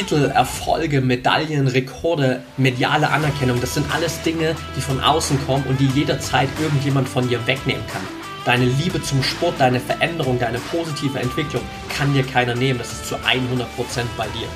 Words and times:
Titel, 0.00 0.32
Erfolge, 0.34 1.02
Medaillen, 1.02 1.68
Rekorde, 1.68 2.40
mediale 2.56 3.10
Anerkennung, 3.10 3.60
das 3.60 3.74
sind 3.74 3.84
alles 3.94 4.22
Dinge, 4.22 4.56
die 4.74 4.80
von 4.80 4.98
außen 4.98 5.38
kommen 5.44 5.62
und 5.68 5.78
die 5.78 5.88
jederzeit 5.88 6.48
irgendjemand 6.58 7.06
von 7.06 7.28
dir 7.28 7.46
wegnehmen 7.46 7.86
kann. 7.86 8.00
Deine 8.46 8.64
Liebe 8.64 9.02
zum 9.02 9.22
Sport, 9.22 9.56
deine 9.58 9.78
Veränderung, 9.78 10.38
deine 10.38 10.58
positive 10.58 11.18
Entwicklung 11.18 11.60
kann 11.94 12.14
dir 12.14 12.22
keiner 12.22 12.54
nehmen. 12.54 12.78
Das 12.78 12.90
ist 12.92 13.08
zu 13.08 13.16
100% 13.16 13.18
bei 14.16 14.24
dir. 14.28 14.48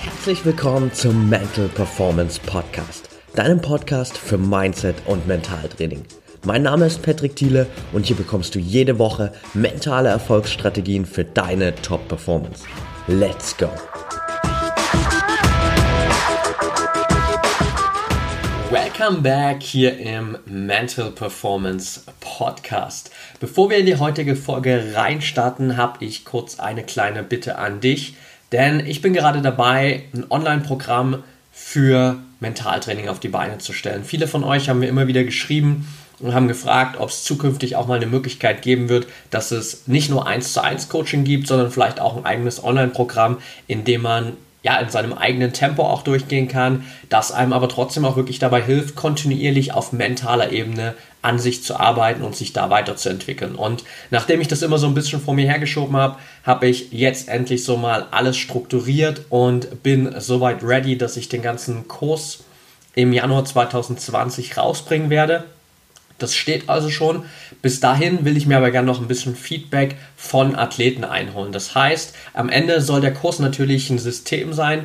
Herzlich 0.00 0.44
willkommen 0.44 0.92
zum 0.92 1.28
Mental 1.28 1.68
Performance 1.68 2.40
Podcast, 2.44 3.10
deinem 3.36 3.60
Podcast 3.60 4.18
für 4.18 4.38
Mindset 4.38 4.96
und 5.06 5.28
Mentaltraining. 5.28 6.04
Mein 6.46 6.60
Name 6.60 6.84
ist 6.84 7.00
Patrick 7.00 7.36
Thiele 7.36 7.66
und 7.94 8.04
hier 8.04 8.16
bekommst 8.16 8.54
du 8.54 8.58
jede 8.58 8.98
Woche 8.98 9.32
mentale 9.54 10.10
Erfolgsstrategien 10.10 11.06
für 11.06 11.24
deine 11.24 11.74
Top-Performance. 11.74 12.64
Let's 13.06 13.56
go! 13.56 13.70
Welcome 18.70 19.22
back 19.22 19.62
hier 19.62 19.98
im 19.98 20.36
Mental 20.44 21.12
Performance 21.12 22.02
Podcast. 22.20 23.10
Bevor 23.40 23.70
wir 23.70 23.78
in 23.78 23.86
die 23.86 23.96
heutige 23.96 24.36
Folge 24.36 24.92
reinstarten, 24.94 25.78
habe 25.78 26.04
ich 26.04 26.26
kurz 26.26 26.60
eine 26.60 26.82
kleine 26.82 27.22
Bitte 27.22 27.56
an 27.56 27.80
dich, 27.80 28.16
denn 28.52 28.84
ich 28.84 29.00
bin 29.00 29.14
gerade 29.14 29.40
dabei, 29.40 30.02
ein 30.12 30.26
Online-Programm 30.28 31.22
für 31.52 32.18
Mentaltraining 32.40 33.08
auf 33.08 33.18
die 33.18 33.28
Beine 33.28 33.56
zu 33.56 33.72
stellen. 33.72 34.04
Viele 34.04 34.28
von 34.28 34.44
euch 34.44 34.68
haben 34.68 34.80
mir 34.80 34.88
immer 34.88 35.06
wieder 35.06 35.24
geschrieben, 35.24 35.86
und 36.20 36.34
haben 36.34 36.48
gefragt, 36.48 36.98
ob 36.98 37.08
es 37.08 37.24
zukünftig 37.24 37.76
auch 37.76 37.86
mal 37.86 37.96
eine 37.96 38.06
Möglichkeit 38.06 38.62
geben 38.62 38.88
wird, 38.88 39.06
dass 39.30 39.50
es 39.50 39.86
nicht 39.86 40.10
nur 40.10 40.26
1 40.26 40.52
zu 40.52 40.62
1 40.62 40.88
Coaching 40.88 41.24
gibt, 41.24 41.46
sondern 41.46 41.70
vielleicht 41.70 42.00
auch 42.00 42.16
ein 42.16 42.24
eigenes 42.24 42.62
Online-Programm, 42.62 43.38
in 43.66 43.84
dem 43.84 44.02
man 44.02 44.36
ja 44.64 44.78
in 44.78 44.88
seinem 44.88 45.12
eigenen 45.12 45.52
Tempo 45.52 45.82
auch 45.82 46.02
durchgehen 46.02 46.48
kann, 46.48 46.84
das 47.10 47.32
einem 47.32 47.52
aber 47.52 47.68
trotzdem 47.68 48.04
auch 48.06 48.16
wirklich 48.16 48.38
dabei 48.38 48.62
hilft, 48.62 48.96
kontinuierlich 48.96 49.74
auf 49.74 49.92
mentaler 49.92 50.52
Ebene 50.52 50.94
an 51.20 51.38
sich 51.38 51.62
zu 51.62 51.78
arbeiten 51.78 52.22
und 52.22 52.34
sich 52.34 52.52
da 52.52 52.70
weiterzuentwickeln. 52.70 53.54
Und 53.54 53.84
nachdem 54.10 54.40
ich 54.40 54.48
das 54.48 54.62
immer 54.62 54.78
so 54.78 54.86
ein 54.86 54.94
bisschen 54.94 55.20
vor 55.20 55.34
mir 55.34 55.46
hergeschoben 55.46 55.96
habe, 55.96 56.16
habe 56.44 56.66
ich 56.66 56.92
jetzt 56.92 57.28
endlich 57.28 57.62
so 57.64 57.76
mal 57.76 58.06
alles 58.10 58.38
strukturiert 58.38 59.22
und 59.28 59.82
bin 59.82 60.14
soweit 60.18 60.62
ready, 60.62 60.96
dass 60.96 61.16
ich 61.18 61.28
den 61.28 61.42
ganzen 61.42 61.86
Kurs 61.86 62.44
im 62.94 63.12
Januar 63.12 63.44
2020 63.44 64.56
rausbringen 64.56 65.10
werde. 65.10 65.44
Das 66.18 66.34
steht 66.34 66.68
also 66.68 66.90
schon. 66.90 67.24
Bis 67.60 67.80
dahin 67.80 68.24
will 68.24 68.36
ich 68.36 68.46
mir 68.46 68.56
aber 68.56 68.70
gerne 68.70 68.86
noch 68.86 69.00
ein 69.00 69.08
bisschen 69.08 69.34
Feedback 69.34 69.96
von 70.16 70.54
Athleten 70.54 71.04
einholen. 71.04 71.52
Das 71.52 71.74
heißt, 71.74 72.14
am 72.34 72.48
Ende 72.48 72.80
soll 72.80 73.00
der 73.00 73.14
Kurs 73.14 73.38
natürlich 73.38 73.90
ein 73.90 73.98
System 73.98 74.52
sein, 74.52 74.84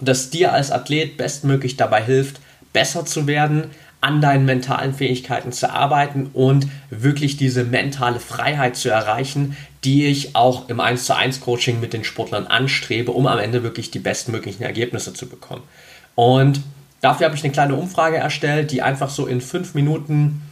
das 0.00 0.30
dir 0.30 0.52
als 0.52 0.70
Athlet 0.70 1.16
bestmöglich 1.16 1.76
dabei 1.76 2.02
hilft, 2.02 2.40
besser 2.72 3.06
zu 3.06 3.26
werden, 3.26 3.70
an 4.02 4.20
deinen 4.20 4.44
mentalen 4.44 4.94
Fähigkeiten 4.94 5.52
zu 5.52 5.70
arbeiten 5.72 6.30
und 6.32 6.68
wirklich 6.90 7.36
diese 7.36 7.64
mentale 7.64 8.20
Freiheit 8.20 8.76
zu 8.76 8.90
erreichen, 8.90 9.56
die 9.84 10.06
ich 10.06 10.36
auch 10.36 10.68
im 10.68 10.80
1 10.80 11.06
zu 11.06 11.16
1 11.16 11.40
Coaching 11.40 11.80
mit 11.80 11.92
den 11.92 12.04
Sportlern 12.04 12.46
anstrebe, 12.46 13.12
um 13.12 13.26
am 13.26 13.38
Ende 13.38 13.62
wirklich 13.62 13.90
die 13.90 13.98
bestmöglichen 13.98 14.64
Ergebnisse 14.64 15.14
zu 15.14 15.26
bekommen. 15.26 15.62
Und 16.14 16.60
dafür 17.00 17.26
habe 17.26 17.36
ich 17.36 17.42
eine 17.42 17.52
kleine 17.52 17.74
Umfrage 17.74 18.18
erstellt, 18.18 18.70
die 18.70 18.82
einfach 18.82 19.08
so 19.08 19.26
in 19.26 19.40
fünf 19.40 19.74
Minuten 19.74 20.42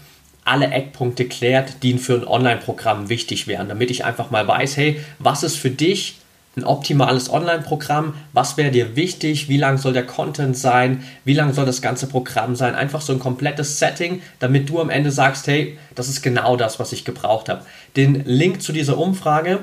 alle 0.44 0.69
Eckpunkte 0.69 1.27
klärt, 1.27 1.82
die 1.82 1.99
für 1.99 2.15
ein 2.15 2.27
Online-Programm 2.27 3.09
wichtig 3.09 3.47
wären, 3.47 3.69
damit 3.69 3.91
ich 3.91 4.05
einfach 4.05 4.31
mal 4.31 4.47
weiß, 4.47 4.77
hey, 4.77 5.00
was 5.19 5.43
ist 5.43 5.56
für 5.56 5.71
dich 5.71 6.19
ein 6.56 6.65
optimales 6.65 7.32
Online-Programm, 7.32 8.15
was 8.32 8.56
wäre 8.56 8.71
dir 8.71 8.94
wichtig, 8.94 9.49
wie 9.49 9.56
lang 9.56 9.78
soll 9.78 9.93
der 9.93 10.06
Content 10.06 10.56
sein, 10.56 11.03
wie 11.25 11.34
lang 11.34 11.53
soll 11.53 11.66
das 11.66 11.83
ganze 11.83 12.06
Programm 12.06 12.54
sein, 12.54 12.75
einfach 12.75 13.00
so 13.00 13.12
ein 13.12 13.19
komplettes 13.19 13.78
Setting, 13.78 14.22
damit 14.38 14.69
du 14.69 14.81
am 14.81 14.91
Ende 14.91 15.10
sagst, 15.10 15.47
hey, 15.49 15.78
das 15.94 16.09
ist 16.09 16.22
genau 16.22 16.56
das, 16.56 16.78
was 16.78 16.93
ich 16.93 17.04
gebraucht 17.04 17.49
habe. 17.49 17.62
Den 17.97 18.25
Link 18.25 18.62
zu 18.62 18.72
dieser 18.72 18.99
Umfrage 18.99 19.60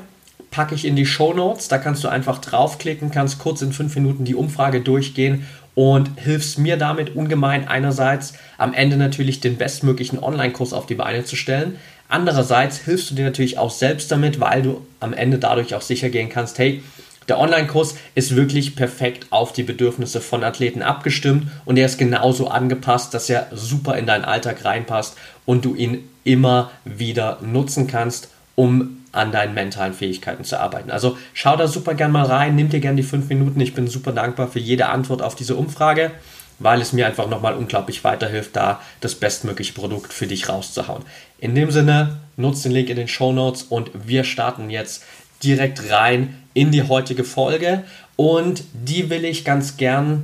packe 0.50 0.76
ich 0.76 0.84
in 0.84 0.98
die 0.98 1.06
Show 1.06 1.34
Notes, 1.34 1.70
da 1.70 1.78
kannst 1.78 2.04
du 2.04 2.10
einfach 2.10 2.40
draufklicken, 2.40 3.10
kannst 3.10 3.40
kurz 3.40 3.62
in 3.62 3.72
fünf 3.72 3.96
Minuten 3.96 4.26
die 4.26 4.36
Umfrage 4.36 4.82
durchgehen 4.82 5.48
und 5.76 6.10
hilfst 6.18 6.58
mir 6.58 6.78
damit 6.78 7.16
ungemein 7.16 7.68
einerseits 7.68 8.34
am 8.58 8.74
Ende 8.74 8.98
natürlich 8.98 9.40
den 9.40 9.58
bestmöglichen 9.58 10.22
Online-Kurs 10.22 10.74
auf 10.74 10.86
die 10.86 10.96
Beine 10.96 11.24
zu 11.24 11.36
stellen. 11.36 11.78
Andererseits 12.10 12.80
hilfst 12.80 13.10
du 13.10 13.16
dir 13.16 13.26
natürlich 13.26 13.58
auch 13.58 13.72
selbst 13.72 14.12
damit, 14.12 14.40
weil 14.40 14.62
du 14.62 14.86
am 15.00 15.14
Ende 15.14 15.40
dadurch 15.40 15.74
auch 15.76 15.82
sicher 15.82 16.10
gehen 16.10 16.30
kannst, 16.30 16.60
hey, 16.60 16.84
der 17.28 17.40
Online-Kurs 17.40 17.96
ist 18.16 18.36
wirklich 18.36 18.76
perfekt 18.76 19.28
auf 19.30 19.54
die 19.54 19.64
Bedürfnisse 19.64 20.20
von 20.20 20.44
Athleten 20.44 20.82
abgestimmt 20.82 21.48
und 21.66 21.78
er 21.78 21.86
ist 21.86 21.98
genauso 21.98 22.48
angepasst, 22.48 23.14
dass 23.14 23.30
er 23.30 23.48
super 23.54 23.98
in 23.98 24.08
deinen 24.08 24.26
Alltag 24.26 24.66
reinpasst 24.66 25.16
und 25.46 25.64
du 25.64 25.76
ihn 25.76 26.10
immer 26.24 26.72
wieder 26.84 27.38
nutzen 27.42 27.88
kannst, 27.88 28.30
um 28.56 29.01
an 29.12 29.32
deinen 29.32 29.54
mentalen 29.54 29.94
Fähigkeiten 29.94 30.44
zu 30.44 30.60
arbeiten. 30.60 30.92
Also 30.92 31.18
schau 31.34 31.58
da 31.58 31.68
super 31.68 31.94
gern 31.94 32.12
mal 32.12 32.26
rein, 32.26 32.56
nimm 32.56 32.70
dir 32.70 32.80
gern 32.80 32.96
die 32.96 33.04
fünf 33.04 33.28
Minuten. 33.30 33.60
Ich 33.60 33.74
bin 33.74 33.88
super 33.88 34.12
dankbar 34.12 34.48
für 34.48 34.60
jede 34.60 34.88
Antwort 34.88 35.22
auf 35.22 35.36
diese 35.36 35.56
Umfrage, 35.56 36.12
weil 36.60 36.82
es 36.82 36.94
mir 36.94 37.08
einfach 37.08 37.28
nochmal 37.28 37.56
unglaublich 37.56 38.04
weiterhilft, 38.04 38.56
da 38.56 38.80
das 39.02 39.16
bestmögliche 39.16 39.74
Produkt 39.74 40.14
für 40.14 40.28
dich 40.28 40.48
rauszuhauen. 40.48 41.04
In 41.40 41.56
dem 41.56 41.72
Sinne, 41.72 42.20
nutzt 42.38 42.64
den 42.64 42.72
Link 42.72 42.90
in 42.90 42.98
den 42.98 43.08
Show 43.08 43.34
Notes 43.34 43.64
und 43.64 43.92
wir 43.94 44.24
starten 44.24 44.70
jetzt 44.70 45.04
direkt 45.44 45.92
rein 45.92 46.38
in 46.54 46.72
die 46.72 46.84
heutige 46.84 47.24
Folge 47.24 47.84
und 48.16 48.64
die 48.74 49.10
will 49.10 49.26
ich 49.26 49.44
ganz 49.44 49.78
gern 49.78 50.24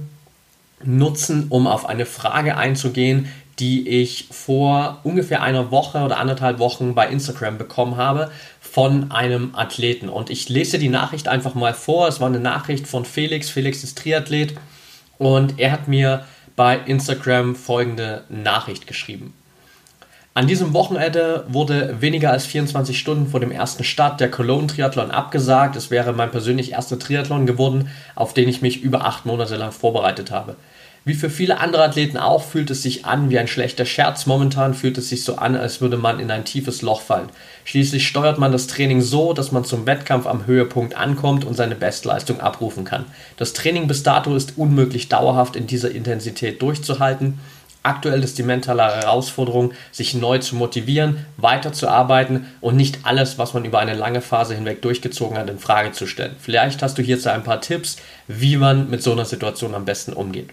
nutzen, 0.83 1.47
um 1.49 1.67
auf 1.67 1.85
eine 1.85 2.05
Frage 2.05 2.55
einzugehen, 2.55 3.27
die 3.59 3.87
ich 3.87 4.27
vor 4.29 4.99
ungefähr 5.03 5.41
einer 5.41 5.71
Woche 5.71 5.99
oder 5.99 6.19
anderthalb 6.19 6.59
Wochen 6.59 6.93
bei 6.93 7.07
Instagram 7.07 7.57
bekommen 7.57 7.97
habe 7.97 8.29
von 8.77 9.09
einem 9.09 9.55
Athleten. 9.55 10.07
Und 10.07 10.29
ich 10.29 10.49
lese 10.49 10.77
die 10.77 10.87
Nachricht 10.87 11.27
einfach 11.27 11.55
mal 11.55 11.73
vor. 11.73 12.07
Es 12.07 12.19
war 12.19 12.27
eine 12.27 12.39
Nachricht 12.39 12.85
von 12.85 13.05
Felix. 13.05 13.49
Felix 13.49 13.83
ist 13.83 13.97
Triathlet 13.97 14.53
und 15.17 15.57
er 15.57 15.71
hat 15.71 15.87
mir 15.87 16.25
bei 16.55 16.77
Instagram 16.77 17.55
folgende 17.55 18.23
Nachricht 18.29 18.85
geschrieben. 18.85 19.33
An 20.35 20.45
diesem 20.45 20.73
Wochenende 20.73 21.45
wurde 21.47 21.99
weniger 22.01 22.29
als 22.29 22.45
24 22.45 22.99
Stunden 22.99 23.25
vor 23.25 23.39
dem 23.39 23.49
ersten 23.49 23.83
Start 23.83 24.19
der 24.19 24.29
Cologne 24.29 24.67
Triathlon 24.67 25.09
abgesagt. 25.09 25.75
Es 25.75 25.89
wäre 25.89 26.13
mein 26.13 26.29
persönlich 26.29 26.73
erster 26.73 26.99
Triathlon 26.99 27.47
geworden, 27.47 27.89
auf 28.13 28.35
den 28.35 28.47
ich 28.47 28.61
mich 28.61 28.83
über 28.83 29.05
acht 29.07 29.25
Monate 29.25 29.55
lang 29.55 29.71
vorbereitet 29.71 30.29
habe. 30.29 30.55
Wie 31.07 31.13
für 31.13 31.29
viele 31.29 31.61
andere 31.61 31.85
Athleten 31.85 32.17
auch, 32.17 32.43
fühlt 32.43 32.69
es 32.69 32.83
sich 32.83 33.05
an 33.05 33.29
wie 33.29 33.39
ein 33.39 33.47
schlechter 33.47 33.85
Scherz. 33.85 34.25
Momentan 34.25 34.73
fühlt 34.73 34.97
es 34.97 35.07
sich 35.07 35.23
so 35.23 35.37
an, 35.37 35.55
als 35.55 35.79
würde 35.79 35.95
man 35.95 36.19
in 36.19 36.29
ein 36.29 36.43
tiefes 36.43 36.81
Loch 36.81 36.99
fallen. 36.99 37.29
Schließlich 37.63 38.05
steuert 38.05 38.39
man 38.39 38.51
das 38.51 38.67
Training 38.67 38.99
so, 38.99 39.31
dass 39.31 39.53
man 39.53 39.63
zum 39.63 39.85
Wettkampf 39.85 40.27
am 40.27 40.47
Höhepunkt 40.47 40.97
ankommt 40.97 41.45
und 41.45 41.53
seine 41.53 41.75
Bestleistung 41.75 42.41
abrufen 42.41 42.83
kann. 42.83 43.05
Das 43.37 43.53
Training 43.53 43.87
bis 43.87 44.03
dato 44.03 44.35
ist 44.35 44.57
unmöglich 44.57 45.07
dauerhaft 45.07 45.55
in 45.55 45.65
dieser 45.65 45.91
Intensität 45.91 46.61
durchzuhalten. 46.61 47.39
Aktuell 47.83 48.21
ist 48.21 48.37
die 48.37 48.43
mentale 48.43 48.83
Herausforderung, 48.83 49.71
sich 49.93 50.13
neu 50.13 50.39
zu 50.39 50.57
motivieren, 50.57 51.25
weiterzuarbeiten 51.37 52.47
und 52.59 52.75
nicht 52.75 52.99
alles, 53.03 53.37
was 53.37 53.53
man 53.53 53.63
über 53.63 53.79
eine 53.79 53.93
lange 53.93 54.19
Phase 54.19 54.55
hinweg 54.55 54.81
durchgezogen 54.81 55.37
hat, 55.37 55.49
in 55.49 55.57
Frage 55.57 55.93
zu 55.93 56.05
stellen. 56.05 56.35
Vielleicht 56.37 56.83
hast 56.83 56.97
du 56.97 57.01
hierzu 57.01 57.29
ein 57.29 57.45
paar 57.45 57.61
Tipps, 57.61 57.95
wie 58.27 58.57
man 58.57 58.89
mit 58.89 59.01
so 59.01 59.13
einer 59.13 59.23
Situation 59.23 59.73
am 59.73 59.85
besten 59.85 60.11
umgeht. 60.11 60.49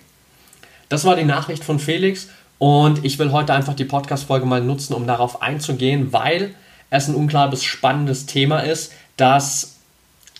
Das 0.88 1.04
war 1.04 1.16
die 1.16 1.25
Nachricht 1.25 1.64
von 1.64 1.78
Felix 1.78 2.28
und 2.58 3.04
ich 3.04 3.19
will 3.19 3.32
heute 3.32 3.54
einfach 3.54 3.75
die 3.75 3.84
Podcast-Folge 3.84 4.46
mal 4.46 4.60
nutzen, 4.60 4.94
um 4.94 5.06
darauf 5.06 5.42
einzugehen, 5.42 6.12
weil 6.12 6.54
es 6.90 7.08
ein 7.08 7.14
unklar 7.14 7.50
bis 7.50 7.64
spannendes 7.64 8.26
Thema 8.26 8.60
ist, 8.60 8.92
das 9.16 9.76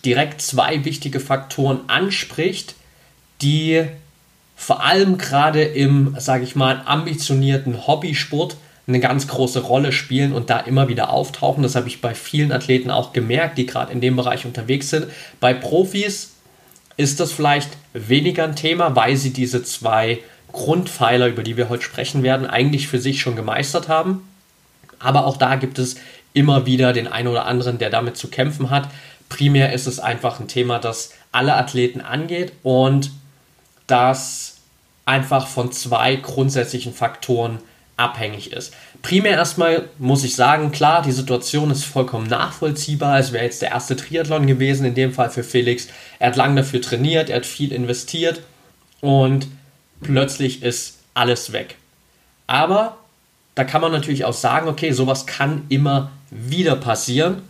direkt 0.05 0.41
zwei 0.41 0.85
wichtige 0.85 1.19
Faktoren 1.19 1.81
anspricht, 1.87 2.75
die 3.41 3.85
vor 4.55 4.83
allem 4.83 5.17
gerade 5.17 5.63
im, 5.63 6.15
sage 6.17 6.43
ich 6.43 6.55
mal, 6.55 6.81
ambitionierten 6.85 7.87
Hobbysport 7.87 8.55
eine 8.87 8.99
ganz 8.99 9.27
große 9.27 9.61
Rolle 9.61 9.91
spielen 9.91 10.31
und 10.31 10.49
da 10.49 10.59
immer 10.59 10.87
wieder 10.87 11.09
auftauchen. 11.09 11.63
Das 11.63 11.75
habe 11.75 11.87
ich 11.87 12.01
bei 12.01 12.13
vielen 12.13 12.51
Athleten 12.51 12.91
auch 12.91 13.13
gemerkt, 13.13 13.57
die 13.57 13.65
gerade 13.65 13.91
in 13.91 13.99
dem 13.99 14.15
Bereich 14.15 14.45
unterwegs 14.45 14.91
sind. 14.91 15.07
Bei 15.39 15.53
Profis 15.53 16.33
ist 16.95 17.19
das 17.19 17.31
vielleicht 17.31 17.71
weniger 17.93 18.43
ein 18.43 18.55
Thema, 18.55 18.95
weil 18.95 19.17
sie 19.17 19.33
diese 19.33 19.63
zwei 19.63 20.19
Grundpfeiler, 20.55 21.27
über 21.27 21.43
die 21.43 21.57
wir 21.57 21.69
heute 21.69 21.83
sprechen 21.83 22.23
werden, 22.23 22.47
eigentlich 22.47 22.87
für 22.87 22.99
sich 22.99 23.21
schon 23.21 23.35
gemeistert 23.35 23.87
haben. 23.89 24.27
Aber 24.99 25.25
auch 25.25 25.37
da 25.37 25.55
gibt 25.55 25.77
es 25.77 25.97
immer 26.33 26.65
wieder 26.65 26.93
den 26.93 27.07
einen 27.07 27.27
oder 27.27 27.45
anderen, 27.45 27.77
der 27.77 27.89
damit 27.89 28.17
zu 28.17 28.29
kämpfen 28.29 28.69
hat. 28.69 28.89
Primär 29.29 29.73
ist 29.73 29.85
es 29.85 29.99
einfach 29.99 30.39
ein 30.39 30.47
Thema, 30.47 30.79
das 30.79 31.11
alle 31.31 31.55
Athleten 31.55 32.01
angeht 32.01 32.53
und 32.63 33.11
das 33.87 34.57
einfach 35.05 35.47
von 35.47 35.71
zwei 35.71 36.15
grundsätzlichen 36.15 36.93
Faktoren 36.93 37.59
abhängig 37.97 38.51
ist. 38.51 38.73
Primär 39.01 39.33
erstmal 39.33 39.89
muss 39.99 40.23
ich 40.23 40.35
sagen, 40.35 40.71
klar, 40.71 41.01
die 41.01 41.11
Situation 41.11 41.69
ist 41.69 41.85
vollkommen 41.85 42.27
nachvollziehbar. 42.27 43.19
Es 43.19 43.31
wäre 43.31 43.43
jetzt 43.43 43.61
der 43.61 43.71
erste 43.71 43.95
Triathlon 43.95 44.47
gewesen, 44.47 44.85
in 44.85 44.95
dem 44.95 45.13
Fall 45.13 45.29
für 45.29 45.43
Felix. 45.43 45.87
Er 46.19 46.27
hat 46.27 46.35
lange 46.35 46.61
dafür 46.61 46.81
trainiert, 46.81 47.29
er 47.29 47.37
hat 47.37 47.45
viel 47.45 47.71
investiert 47.71 48.41
und 49.01 49.47
plötzlich 50.01 50.63
ist 50.63 50.99
alles 51.13 51.51
weg. 51.51 51.77
Aber 52.47 52.97
da 53.55 53.63
kann 53.63 53.81
man 53.81 53.91
natürlich 53.91 54.25
auch 54.25 54.33
sagen, 54.33 54.67
okay, 54.67 54.91
sowas 54.91 55.25
kann 55.25 55.63
immer 55.69 56.11
wieder 56.29 56.75
passieren. 56.75 57.41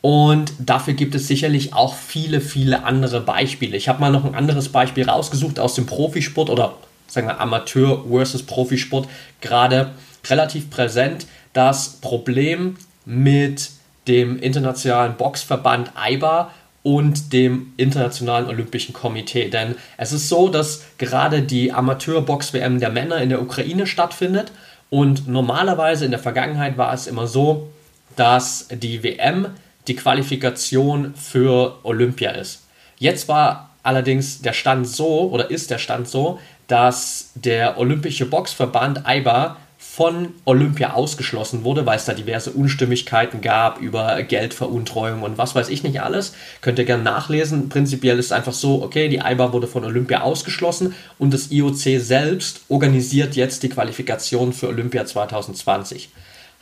Und 0.00 0.52
dafür 0.58 0.94
gibt 0.94 1.14
es 1.14 1.26
sicherlich 1.26 1.74
auch 1.74 1.94
viele, 1.94 2.40
viele 2.40 2.84
andere 2.84 3.20
Beispiele. 3.20 3.76
Ich 3.76 3.88
habe 3.88 4.00
mal 4.00 4.12
noch 4.12 4.24
ein 4.24 4.34
anderes 4.34 4.68
Beispiel 4.68 5.08
rausgesucht 5.08 5.58
aus 5.58 5.74
dem 5.74 5.86
Profisport 5.86 6.50
oder 6.50 6.74
sagen 7.08 7.26
wir 7.26 7.40
Amateur 7.40 8.04
versus 8.08 8.44
Profisport. 8.44 9.08
Gerade 9.40 9.92
relativ 10.28 10.70
präsent 10.70 11.26
das 11.52 11.96
Problem 12.00 12.76
mit 13.04 13.70
dem 14.06 14.38
internationalen 14.38 15.16
Boxverband 15.16 15.92
AIBA 15.96 16.52
und 16.88 17.34
dem 17.34 17.74
Internationalen 17.76 18.46
Olympischen 18.46 18.94
Komitee. 18.94 19.50
Denn 19.50 19.74
es 19.98 20.12
ist 20.12 20.30
so, 20.30 20.48
dass 20.48 20.86
gerade 20.96 21.42
die 21.42 21.70
Amateur-Box-WM 21.70 22.80
der 22.80 22.88
Männer 22.88 23.18
in 23.18 23.28
der 23.28 23.42
Ukraine 23.42 23.86
stattfindet 23.86 24.52
und 24.88 25.28
normalerweise 25.28 26.06
in 26.06 26.12
der 26.12 26.18
Vergangenheit 26.18 26.78
war 26.78 26.94
es 26.94 27.06
immer 27.06 27.26
so, 27.26 27.68
dass 28.16 28.68
die 28.70 29.02
WM 29.02 29.48
die 29.86 29.96
Qualifikation 29.96 31.12
für 31.14 31.78
Olympia 31.82 32.30
ist. 32.30 32.62
Jetzt 32.98 33.28
war 33.28 33.68
allerdings 33.82 34.40
der 34.40 34.54
Stand 34.54 34.88
so 34.88 35.28
oder 35.30 35.50
ist 35.50 35.70
der 35.70 35.76
Stand 35.76 36.08
so, 36.08 36.38
dass 36.68 37.32
der 37.34 37.76
Olympische 37.76 38.24
Boxverband 38.24 39.04
AIBA 39.04 39.58
von 39.98 40.28
Olympia 40.44 40.92
ausgeschlossen 40.92 41.64
wurde, 41.64 41.84
weil 41.84 41.96
es 41.96 42.04
da 42.04 42.14
diverse 42.14 42.52
Unstimmigkeiten 42.52 43.40
gab 43.40 43.80
über 43.80 44.22
Geldveruntreuung 44.22 45.22
und 45.22 45.38
was 45.38 45.56
weiß 45.56 45.68
ich 45.70 45.82
nicht 45.82 46.00
alles. 46.02 46.34
Könnt 46.60 46.78
ihr 46.78 46.84
gerne 46.84 47.02
nachlesen. 47.02 47.68
Prinzipiell 47.68 48.16
ist 48.20 48.26
es 48.26 48.32
einfach 48.32 48.52
so, 48.52 48.80
okay, 48.84 49.08
die 49.08 49.20
AIBA 49.20 49.52
wurde 49.52 49.66
von 49.66 49.84
Olympia 49.84 50.20
ausgeschlossen 50.20 50.94
und 51.18 51.34
das 51.34 51.50
IOC 51.50 52.00
selbst 52.00 52.60
organisiert 52.68 53.34
jetzt 53.34 53.64
die 53.64 53.70
Qualifikation 53.70 54.52
für 54.52 54.68
Olympia 54.68 55.04
2020. 55.04 56.10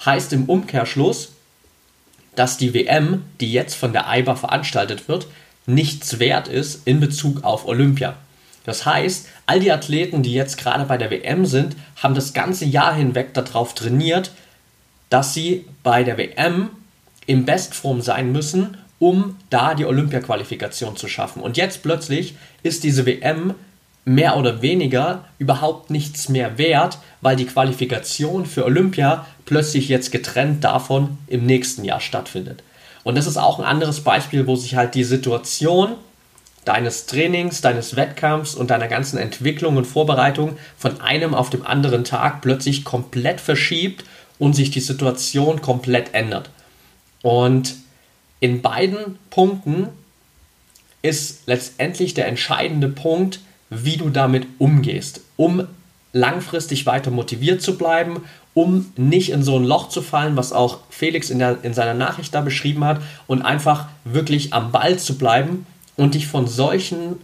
Heißt 0.03 0.33
im 0.33 0.47
Umkehrschluss, 0.47 1.33
dass 2.37 2.57
die 2.57 2.73
WM, 2.73 3.23
die 3.41 3.53
jetzt 3.53 3.75
von 3.75 3.93
der 3.93 4.09
AIBA 4.09 4.37
veranstaltet 4.37 5.09
wird, 5.09 5.27
nichts 5.67 6.19
wert 6.19 6.49
ist 6.49 6.87
in 6.87 7.01
Bezug 7.01 7.45
auf 7.45 7.67
Olympia. 7.67 8.17
Das 8.67 8.85
heißt, 8.85 9.29
all 9.47 9.61
die 9.61 9.73
Athleten, 9.73 10.23
die 10.23 10.35
jetzt 10.35 10.59
gerade 10.59 10.85
bei 10.85 10.99
der 10.99 11.11
WM 11.11 11.47
sind, 11.47 11.77
haben 12.03 12.15
das 12.15 12.35
ganze 12.35 12.65
Jahr 12.65 12.95
hinweg 12.95 13.33
darauf 13.33 13.75
trainiert, 13.75 14.33
dass 15.09 15.33
sie 15.33 15.65
bei 15.85 16.03
der 16.03 16.19
WM 16.19 16.71
in 17.27 17.47
Bestform 17.47 18.03
sein 18.03 18.33
müssen, 18.33 18.77
um 18.99 19.37
da 19.51 19.75
die 19.75 19.85
Olympia-Qualifikation 19.85 20.97
zu 20.97 21.07
schaffen. 21.07 21.43
Und 21.43 21.57
jetzt 21.57 21.83
plötzlich 21.83 22.35
ist 22.65 22.83
diese 22.83 23.07
WM 23.07 23.55
mehr 24.05 24.37
oder 24.37 24.63
weniger 24.63 25.25
überhaupt 25.39 25.91
nichts 25.91 26.29
mehr 26.29 26.59
wert, 26.59 26.99
weil 27.21 27.37
die 27.37 27.47
Qualifikation 27.47 28.47
für 28.47 28.65
Olympia 28.65 29.27
plötzlich 29.45 29.89
jetzt 29.89 30.11
getrennt 30.11 30.65
davon 30.65 31.19
im 31.29 31.47
nächsten 31.47 31.85
Jahr 31.85 32.01
stattfindet. 32.01 32.63
Und 33.05 33.17
das 33.17 33.27
ist 33.27 33.37
auch 33.37 33.61
ein 33.61 33.65
anderes 33.65 34.01
Beispiel, 34.01 34.49
wo 34.49 34.57
sich 34.57 34.75
halt 34.75 34.97
die 34.97 35.05
Situation 35.05 35.93
deines 36.67 37.07
Trainings, 37.07 37.61
deines 37.61 37.97
Wettkampfs 37.97 38.55
und 38.55 38.71
deiner 38.71 38.89
ganzen 38.89 39.19
Entwicklung 39.19 39.77
und 39.77 39.87
Vorbereitung 39.87 40.59
von 40.77 41.01
einem 41.01 41.33
auf 41.33 41.49
dem 41.49 41.65
anderen 41.65 42.05
Tag 42.05 42.43
plötzlich 42.43 42.85
komplett 42.85 43.41
verschiebt 43.41 44.05
und 44.39 44.55
sich 44.55 44.71
die 44.71 44.81
Situation 44.81 45.63
komplett 45.63 46.13
ändert. 46.13 46.51
Und 47.23 47.77
in 48.41 48.63
beiden 48.63 49.19
Punkten 49.31 49.89
ist 51.03 51.47
letztendlich 51.47 52.15
der 52.15 52.27
entscheidende 52.27 52.89
Punkt, 52.89 53.41
wie 53.71 53.97
du 53.97 54.11
damit 54.11 54.47
umgehst, 54.59 55.21
um 55.37 55.67
langfristig 56.13 56.85
weiter 56.85 57.13
motiviert 57.13 57.63
zu 57.63 57.79
bleiben, 57.79 58.23
um 58.55 58.91
nicht 58.97 59.31
in 59.31 59.43
so 59.43 59.57
ein 59.57 59.65
Loch 59.65 59.89
zu 59.89 60.03
fallen, 60.03 60.37
was 60.37 60.53
auch 60.53 60.81
Felix 60.91 61.31
in, 61.31 61.39
der, 61.39 61.59
in 61.63 61.75
seiner 61.75 61.95
Nachricht 61.95 62.35
da 62.35 62.41
beschrieben 62.41 62.85
hat, 62.85 63.01
und 63.29 63.43
einfach 63.43 63.87
wirklich 64.05 64.53
am 64.53 64.73
Ball 64.73 64.99
zu 64.99 65.17
bleiben 65.17 65.67
und 65.97 66.15
dich 66.15 66.27
von 66.27 66.47
solchen 66.47 67.17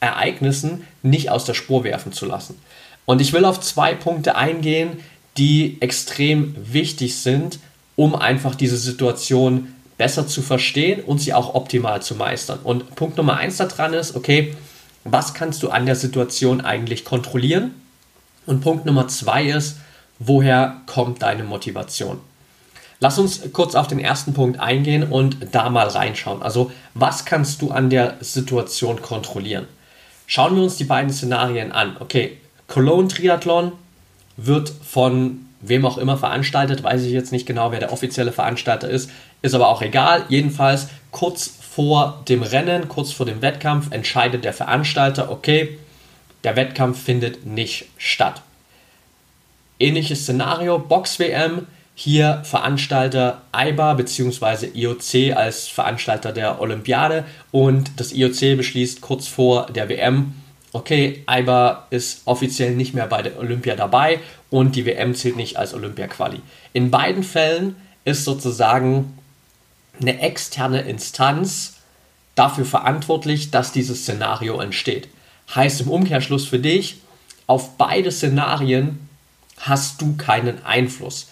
Ereignissen 0.00 0.86
nicht 1.02 1.30
aus 1.30 1.44
der 1.44 1.54
Spur 1.54 1.84
werfen 1.84 2.12
zu 2.12 2.26
lassen. 2.26 2.58
Und 3.04 3.20
ich 3.20 3.32
will 3.32 3.44
auf 3.44 3.60
zwei 3.60 3.94
Punkte 3.94 4.36
eingehen, 4.36 4.98
die 5.36 5.78
extrem 5.80 6.54
wichtig 6.72 7.16
sind, 7.16 7.58
um 7.96 8.14
einfach 8.14 8.54
diese 8.54 8.76
Situation 8.76 9.74
besser 9.98 10.26
zu 10.26 10.42
verstehen 10.42 11.00
und 11.00 11.20
sie 11.20 11.34
auch 11.34 11.54
optimal 11.54 12.02
zu 12.02 12.14
meistern. 12.14 12.58
Und 12.64 12.94
Punkt 12.96 13.16
Nummer 13.16 13.36
eins 13.36 13.56
daran 13.58 13.94
ist, 13.94 14.16
okay, 14.16 14.54
was 15.04 15.34
kannst 15.34 15.62
du 15.62 15.70
an 15.70 15.86
der 15.86 15.96
Situation 15.96 16.60
eigentlich 16.60 17.04
kontrollieren? 17.04 17.74
Und 18.46 18.60
Punkt 18.60 18.86
Nummer 18.86 19.08
zwei 19.08 19.44
ist, 19.44 19.76
woher 20.18 20.80
kommt 20.86 21.22
deine 21.22 21.44
Motivation? 21.44 22.18
Lass 23.02 23.18
uns 23.18 23.40
kurz 23.52 23.74
auf 23.74 23.88
den 23.88 23.98
ersten 23.98 24.32
Punkt 24.32 24.60
eingehen 24.60 25.02
und 25.02 25.36
da 25.50 25.70
mal 25.70 25.88
reinschauen. 25.88 26.40
Also, 26.40 26.70
was 26.94 27.24
kannst 27.24 27.60
du 27.60 27.72
an 27.72 27.90
der 27.90 28.14
Situation 28.20 29.02
kontrollieren? 29.02 29.66
Schauen 30.28 30.54
wir 30.54 30.62
uns 30.62 30.76
die 30.76 30.84
beiden 30.84 31.12
Szenarien 31.12 31.72
an. 31.72 31.96
Okay, 31.98 32.36
Cologne 32.68 33.08
Triathlon 33.08 33.72
wird 34.36 34.72
von 34.88 35.48
wem 35.60 35.84
auch 35.84 35.98
immer 35.98 36.16
veranstaltet, 36.16 36.84
weiß 36.84 37.02
ich 37.02 37.10
jetzt 37.10 37.32
nicht 37.32 37.44
genau, 37.44 37.72
wer 37.72 37.80
der 37.80 37.92
offizielle 37.92 38.30
Veranstalter 38.30 38.88
ist, 38.88 39.10
ist 39.42 39.56
aber 39.56 39.66
auch 39.66 39.82
egal. 39.82 40.24
Jedenfalls 40.28 40.86
kurz 41.10 41.52
vor 41.60 42.22
dem 42.28 42.44
Rennen, 42.44 42.86
kurz 42.86 43.10
vor 43.10 43.26
dem 43.26 43.42
Wettkampf 43.42 43.90
entscheidet 43.90 44.44
der 44.44 44.52
Veranstalter, 44.52 45.28
okay, 45.28 45.76
der 46.44 46.54
Wettkampf 46.54 47.02
findet 47.02 47.46
nicht 47.46 47.86
statt. 47.98 48.42
Ähnliches 49.80 50.22
Szenario, 50.22 50.78
Box-WM, 50.78 51.66
hier 51.94 52.40
Veranstalter 52.44 53.42
IBA 53.54 53.94
bzw. 53.94 54.68
IOC 54.74 55.36
als 55.36 55.68
Veranstalter 55.68 56.32
der 56.32 56.60
Olympiade 56.60 57.24
und 57.50 57.92
das 57.96 58.12
IOC 58.12 58.56
beschließt 58.56 59.00
kurz 59.00 59.28
vor 59.28 59.66
der 59.66 59.88
WM, 59.88 60.34
okay, 60.72 61.24
IBA 61.30 61.86
ist 61.90 62.22
offiziell 62.24 62.74
nicht 62.74 62.94
mehr 62.94 63.06
bei 63.06 63.22
der 63.22 63.38
Olympia 63.38 63.76
dabei 63.76 64.20
und 64.50 64.74
die 64.74 64.86
WM 64.86 65.14
zählt 65.14 65.36
nicht 65.36 65.56
als 65.56 65.74
Olympia-Quali. 65.74 66.40
In 66.72 66.90
beiden 66.90 67.22
Fällen 67.22 67.76
ist 68.04 68.24
sozusagen 68.24 69.18
eine 70.00 70.20
externe 70.20 70.82
Instanz 70.82 71.74
dafür 72.34 72.64
verantwortlich, 72.64 73.50
dass 73.50 73.72
dieses 73.72 74.02
Szenario 74.02 74.60
entsteht. 74.60 75.08
Heißt 75.54 75.82
im 75.82 75.90
Umkehrschluss 75.90 76.46
für 76.46 76.58
dich, 76.58 77.00
auf 77.46 77.76
beide 77.76 78.10
Szenarien 78.10 79.08
hast 79.58 80.00
du 80.00 80.16
keinen 80.16 80.64
Einfluss. 80.64 81.28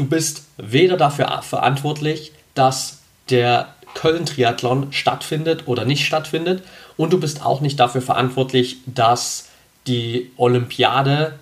Du 0.00 0.06
bist 0.06 0.44
weder 0.56 0.96
dafür 0.96 1.42
verantwortlich, 1.42 2.32
dass 2.54 3.00
der 3.28 3.74
Köln-Triathlon 3.92 4.94
stattfindet 4.94 5.64
oder 5.68 5.84
nicht 5.84 6.06
stattfindet 6.06 6.62
und 6.96 7.12
du 7.12 7.20
bist 7.20 7.44
auch 7.44 7.60
nicht 7.60 7.78
dafür 7.78 8.00
verantwortlich, 8.00 8.78
dass 8.86 9.50
die 9.86 10.30
Olympiade 10.38 11.34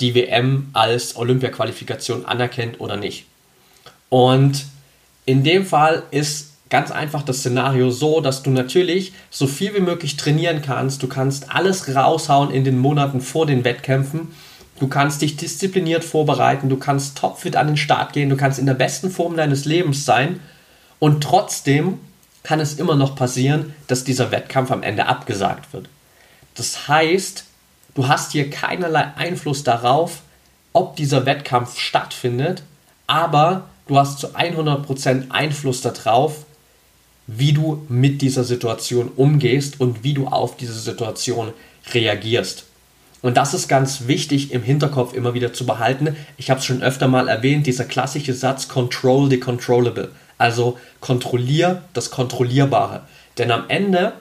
die 0.00 0.14
WM 0.14 0.68
als 0.74 1.16
Olympia-Qualifikation 1.16 2.26
anerkennt 2.26 2.80
oder 2.82 2.98
nicht. 2.98 3.24
Und 4.10 4.66
in 5.24 5.42
dem 5.42 5.64
Fall 5.64 6.02
ist 6.10 6.52
ganz 6.68 6.90
einfach 6.90 7.22
das 7.22 7.38
Szenario 7.38 7.90
so, 7.90 8.20
dass 8.20 8.42
du 8.42 8.50
natürlich 8.50 9.14
so 9.30 9.46
viel 9.46 9.74
wie 9.74 9.80
möglich 9.80 10.18
trainieren 10.18 10.60
kannst. 10.60 11.02
Du 11.02 11.08
kannst 11.08 11.50
alles 11.50 11.94
raushauen 11.94 12.50
in 12.50 12.64
den 12.64 12.78
Monaten 12.78 13.22
vor 13.22 13.46
den 13.46 13.64
Wettkämpfen 13.64 14.28
Du 14.80 14.88
kannst 14.88 15.20
dich 15.20 15.36
diszipliniert 15.36 16.04
vorbereiten, 16.04 16.70
du 16.70 16.78
kannst 16.78 17.18
topfit 17.18 17.54
an 17.54 17.66
den 17.66 17.76
Start 17.76 18.14
gehen, 18.14 18.30
du 18.30 18.36
kannst 18.36 18.58
in 18.58 18.64
der 18.64 18.74
besten 18.74 19.10
Form 19.10 19.36
deines 19.36 19.66
Lebens 19.66 20.06
sein 20.06 20.40
und 20.98 21.22
trotzdem 21.22 22.00
kann 22.42 22.60
es 22.60 22.78
immer 22.78 22.96
noch 22.96 23.14
passieren, 23.14 23.74
dass 23.88 24.04
dieser 24.04 24.30
Wettkampf 24.30 24.70
am 24.70 24.82
Ende 24.82 25.04
abgesagt 25.04 25.74
wird. 25.74 25.90
Das 26.54 26.88
heißt, 26.88 27.44
du 27.94 28.08
hast 28.08 28.32
hier 28.32 28.48
keinerlei 28.48 29.12
Einfluss 29.16 29.64
darauf, 29.64 30.22
ob 30.72 30.96
dieser 30.96 31.26
Wettkampf 31.26 31.78
stattfindet, 31.78 32.62
aber 33.06 33.68
du 33.86 33.98
hast 33.98 34.18
zu 34.18 34.28
100% 34.28 35.30
Einfluss 35.30 35.82
darauf, 35.82 36.46
wie 37.26 37.52
du 37.52 37.84
mit 37.90 38.22
dieser 38.22 38.44
Situation 38.44 39.10
umgehst 39.14 39.78
und 39.78 40.04
wie 40.04 40.14
du 40.14 40.26
auf 40.26 40.56
diese 40.56 40.80
Situation 40.80 41.52
reagierst. 41.92 42.64
Und 43.22 43.36
das 43.36 43.52
ist 43.52 43.68
ganz 43.68 44.06
wichtig 44.06 44.52
im 44.52 44.62
Hinterkopf 44.62 45.12
immer 45.12 45.34
wieder 45.34 45.52
zu 45.52 45.66
behalten. 45.66 46.16
Ich 46.36 46.50
habe 46.50 46.60
es 46.60 46.66
schon 46.66 46.82
öfter 46.82 47.06
mal 47.06 47.28
erwähnt, 47.28 47.66
dieser 47.66 47.84
klassische 47.84 48.32
Satz 48.32 48.68
Control 48.68 49.28
the 49.28 49.38
Controllable. 49.38 50.10
Also 50.38 50.78
kontrollier 51.00 51.82
das 51.92 52.10
Kontrollierbare. 52.10 53.02
Denn 53.36 53.50
am 53.50 53.64
Ende 53.68 54.14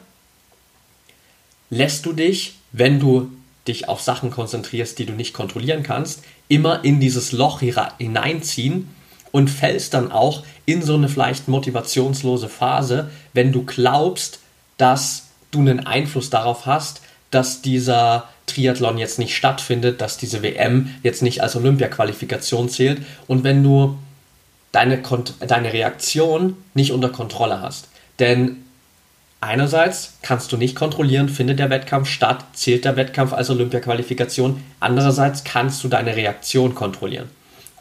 lässt 1.69 2.05
du 2.05 2.13
dich, 2.13 2.55
wenn 2.71 2.99
du 2.99 3.31
dich 3.67 3.87
auf 3.87 4.01
Sachen 4.01 4.31
konzentrierst, 4.31 4.99
die 4.99 5.05
du 5.05 5.13
nicht 5.13 5.33
kontrollieren 5.33 5.83
kannst, 5.83 6.23
immer 6.47 6.83
in 6.83 6.99
dieses 6.99 7.31
Loch 7.31 7.61
hineinziehen 7.61 8.89
und 9.31 9.49
fällst 9.49 9.93
dann 9.93 10.11
auch 10.11 10.43
in 10.65 10.81
so 10.81 10.95
eine 10.95 11.07
vielleicht 11.07 11.47
motivationslose 11.47 12.49
Phase, 12.49 13.11
wenn 13.33 13.51
du 13.51 13.63
glaubst, 13.63 14.39
dass 14.77 15.27
du 15.51 15.59
einen 15.59 15.85
Einfluss 15.85 16.29
darauf 16.29 16.65
hast, 16.65 17.01
dass 17.31 17.61
dieser 17.61 18.29
Triathlon 18.47 18.97
jetzt 18.97 19.19
nicht 19.19 19.35
stattfindet, 19.35 20.01
dass 20.01 20.17
diese 20.17 20.41
WM 20.41 20.95
jetzt 21.03 21.21
nicht 21.21 21.41
als 21.41 21.55
Olympia-Qualifikation 21.55 22.69
zählt 22.69 23.01
und 23.27 23.43
wenn 23.43 23.63
du 23.63 23.97
deine, 24.71 25.01
deine 25.47 25.73
Reaktion 25.73 26.57
nicht 26.73 26.91
unter 26.91 27.09
Kontrolle 27.09 27.61
hast. 27.61 27.87
Denn 28.19 28.57
einerseits 29.41 30.17
kannst 30.21 30.51
du 30.51 30.57
nicht 30.57 30.75
kontrollieren, 30.75 31.29
findet 31.29 31.59
der 31.59 31.69
Wettkampf 31.69 32.09
statt, 32.09 32.43
zählt 32.53 32.85
der 32.85 32.95
Wettkampf 32.95 33.33
als 33.33 33.49
Olympia-Qualifikation, 33.49 34.63
andererseits 34.79 35.43
kannst 35.43 35.83
du 35.83 35.87
deine 35.87 36.15
Reaktion 36.15 36.75
kontrollieren. 36.75 37.29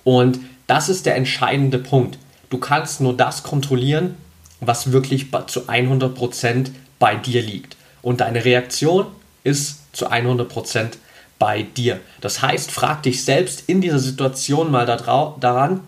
Und 0.05 0.41
das 0.67 0.89
ist 0.89 1.07
der 1.07 1.17
entscheidende 1.17 1.79
Punkt. 1.79 2.19
Du 2.51 2.59
kannst 2.59 3.01
nur 3.01 3.17
das 3.17 3.43
kontrollieren, 3.43 4.15
was 4.61 4.93
wirklich 4.93 5.27
zu 5.47 5.63
100% 5.63 6.71
bei 6.99 7.15
dir 7.15 7.43
liegt. 7.43 7.77
Und 8.03 8.21
deine 8.21 8.45
Reaktion 8.45 9.07
ist 9.49 9.81
zu 9.93 10.11
100% 10.11 10.91
bei 11.39 11.63
dir. 11.63 12.01
Das 12.21 12.43
heißt, 12.43 12.71
frag 12.71 13.03
dich 13.03 13.25
selbst 13.25 13.65
in 13.67 13.81
dieser 13.81 13.99
Situation 13.99 14.71
mal 14.71 14.87
daran, 14.87 15.81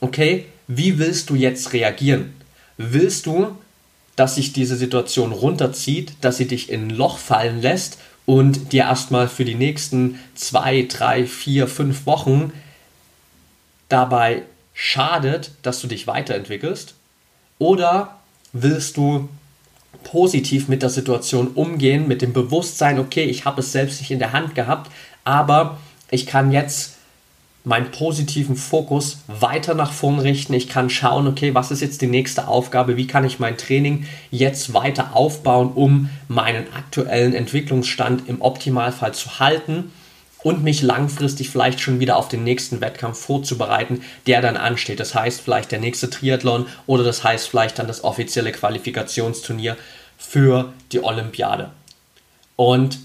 okay, 0.00 0.46
wie 0.66 0.98
willst 0.98 1.30
du 1.30 1.34
jetzt 1.34 1.72
reagieren? 1.72 2.34
Willst 2.76 3.26
du, 3.26 3.56
dass 4.16 4.34
sich 4.34 4.52
diese 4.52 4.76
Situation 4.76 5.32
runterzieht, 5.32 6.12
dass 6.20 6.36
sie 6.36 6.46
dich 6.46 6.70
in 6.70 6.88
ein 6.88 6.90
Loch 6.90 7.18
fallen 7.18 7.62
lässt 7.62 7.98
und 8.26 8.72
dir 8.72 8.82
erstmal 8.82 9.28
für 9.28 9.44
die 9.44 9.54
nächsten 9.54 10.18
zwei, 10.34 10.86
drei, 10.88 11.26
vier, 11.26 11.68
fünf 11.68 12.04
Wochen 12.04 12.52
dabei 13.88 14.42
schadet, 14.74 15.52
dass 15.62 15.80
du 15.80 15.86
dich 15.86 16.06
weiterentwickelst? 16.06 16.94
Oder 17.58 18.18
willst 18.52 18.96
du 18.96 19.28
positiv 20.04 20.68
mit 20.68 20.82
der 20.82 20.90
Situation 20.90 21.48
umgehen, 21.48 22.08
mit 22.08 22.22
dem 22.22 22.32
Bewusstsein, 22.32 22.98
okay, 22.98 23.24
ich 23.24 23.44
habe 23.44 23.60
es 23.60 23.72
selbst 23.72 24.00
nicht 24.00 24.10
in 24.10 24.18
der 24.18 24.32
Hand 24.32 24.54
gehabt, 24.54 24.90
aber 25.24 25.78
ich 26.10 26.26
kann 26.26 26.52
jetzt 26.52 26.94
meinen 27.64 27.90
positiven 27.90 28.56
Fokus 28.56 29.18
weiter 29.26 29.74
nach 29.74 29.92
vorn 29.92 30.18
richten. 30.18 30.54
Ich 30.54 30.68
kann 30.68 30.88
schauen, 30.88 31.26
okay, 31.26 31.54
was 31.54 31.70
ist 31.70 31.82
jetzt 31.82 32.00
die 32.00 32.06
nächste 32.06 32.48
Aufgabe? 32.48 32.96
Wie 32.96 33.06
kann 33.06 33.26
ich 33.26 33.38
mein 33.38 33.58
Training 33.58 34.06
jetzt 34.30 34.72
weiter 34.72 35.14
aufbauen, 35.14 35.72
um 35.74 36.08
meinen 36.28 36.64
aktuellen 36.74 37.34
Entwicklungsstand 37.34 38.26
im 38.26 38.40
Optimalfall 38.40 39.12
zu 39.12 39.38
halten 39.38 39.92
und 40.48 40.64
mich 40.64 40.80
langfristig 40.80 41.50
vielleicht 41.50 41.78
schon 41.78 42.00
wieder 42.00 42.16
auf 42.16 42.30
den 42.30 42.42
nächsten 42.42 42.80
Wettkampf 42.80 43.18
vorzubereiten, 43.18 44.00
der 44.26 44.40
dann 44.40 44.56
ansteht. 44.56 44.98
Das 44.98 45.14
heißt 45.14 45.42
vielleicht 45.42 45.70
der 45.72 45.78
nächste 45.78 46.08
Triathlon 46.08 46.64
oder 46.86 47.04
das 47.04 47.22
heißt 47.22 47.50
vielleicht 47.50 47.78
dann 47.78 47.86
das 47.86 48.02
offizielle 48.02 48.50
Qualifikationsturnier 48.50 49.76
für 50.16 50.72
die 50.90 51.04
Olympiade. 51.04 51.68
Und 52.56 52.98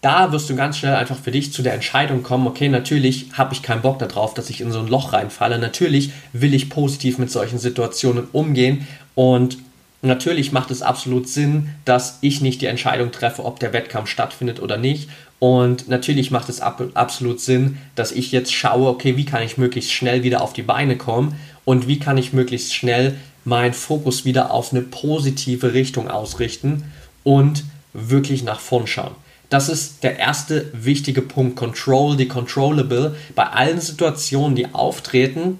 da 0.00 0.32
wirst 0.32 0.48
du 0.48 0.56
ganz 0.56 0.78
schnell 0.78 0.94
einfach 0.94 1.18
für 1.18 1.32
dich 1.32 1.52
zu 1.52 1.60
der 1.60 1.74
Entscheidung 1.74 2.22
kommen, 2.22 2.46
okay, 2.46 2.70
natürlich 2.70 3.26
habe 3.34 3.52
ich 3.52 3.62
keinen 3.62 3.82
Bock 3.82 3.98
darauf, 3.98 4.32
dass 4.32 4.48
ich 4.48 4.62
in 4.62 4.72
so 4.72 4.78
ein 4.78 4.88
Loch 4.88 5.12
reinfalle. 5.12 5.58
Natürlich 5.58 6.12
will 6.32 6.54
ich 6.54 6.70
positiv 6.70 7.18
mit 7.18 7.30
solchen 7.30 7.58
Situationen 7.58 8.26
umgehen 8.32 8.88
und 9.14 9.58
natürlich 10.00 10.50
macht 10.50 10.70
es 10.70 10.80
absolut 10.80 11.28
Sinn, 11.28 11.74
dass 11.84 12.16
ich 12.22 12.40
nicht 12.40 12.62
die 12.62 12.66
Entscheidung 12.66 13.12
treffe, 13.12 13.44
ob 13.44 13.60
der 13.60 13.74
Wettkampf 13.74 14.08
stattfindet 14.08 14.60
oder 14.62 14.78
nicht. 14.78 15.10
Und 15.42 15.88
natürlich 15.88 16.30
macht 16.30 16.48
es 16.48 16.60
ab, 16.60 16.80
absolut 16.94 17.40
Sinn, 17.40 17.76
dass 17.96 18.12
ich 18.12 18.30
jetzt 18.30 18.54
schaue, 18.54 18.88
okay, 18.88 19.16
wie 19.16 19.24
kann 19.24 19.42
ich 19.42 19.58
möglichst 19.58 19.90
schnell 19.90 20.22
wieder 20.22 20.40
auf 20.40 20.52
die 20.52 20.62
Beine 20.62 20.96
kommen 20.96 21.34
und 21.64 21.88
wie 21.88 21.98
kann 21.98 22.16
ich 22.16 22.32
möglichst 22.32 22.72
schnell 22.72 23.16
meinen 23.44 23.72
Fokus 23.74 24.24
wieder 24.24 24.52
auf 24.52 24.70
eine 24.70 24.82
positive 24.82 25.74
Richtung 25.74 26.08
ausrichten 26.08 26.84
und 27.24 27.64
wirklich 27.92 28.44
nach 28.44 28.60
vorn 28.60 28.86
schauen. 28.86 29.16
Das 29.50 29.68
ist 29.68 30.04
der 30.04 30.16
erste 30.20 30.70
wichtige 30.74 31.22
Punkt. 31.22 31.56
Control 31.56 32.16
the 32.16 32.28
controllable. 32.28 33.16
Bei 33.34 33.48
allen 33.48 33.80
Situationen, 33.80 34.54
die 34.54 34.72
auftreten, 34.72 35.58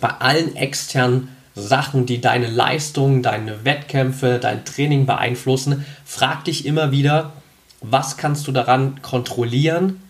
bei 0.00 0.10
allen 0.10 0.54
externen 0.54 1.30
Sachen, 1.56 2.06
die 2.06 2.20
deine 2.20 2.46
Leistung, 2.48 3.24
deine 3.24 3.64
Wettkämpfe, 3.64 4.38
dein 4.40 4.64
Training 4.64 5.06
beeinflussen, 5.06 5.84
frag 6.04 6.44
dich 6.44 6.66
immer 6.66 6.92
wieder, 6.92 7.32
was 7.80 8.16
kannst 8.16 8.46
du 8.46 8.52
daran 8.52 9.02
kontrollieren? 9.02 10.00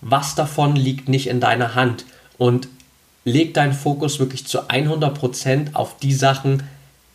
Was 0.00 0.34
davon 0.34 0.76
liegt 0.76 1.08
nicht 1.08 1.26
in 1.28 1.40
deiner 1.40 1.74
Hand? 1.74 2.04
Und 2.38 2.68
leg 3.24 3.54
deinen 3.54 3.72
Fokus 3.72 4.18
wirklich 4.18 4.46
zu 4.46 4.68
100% 4.68 5.74
auf 5.74 5.96
die 5.98 6.14
Sachen, 6.14 6.62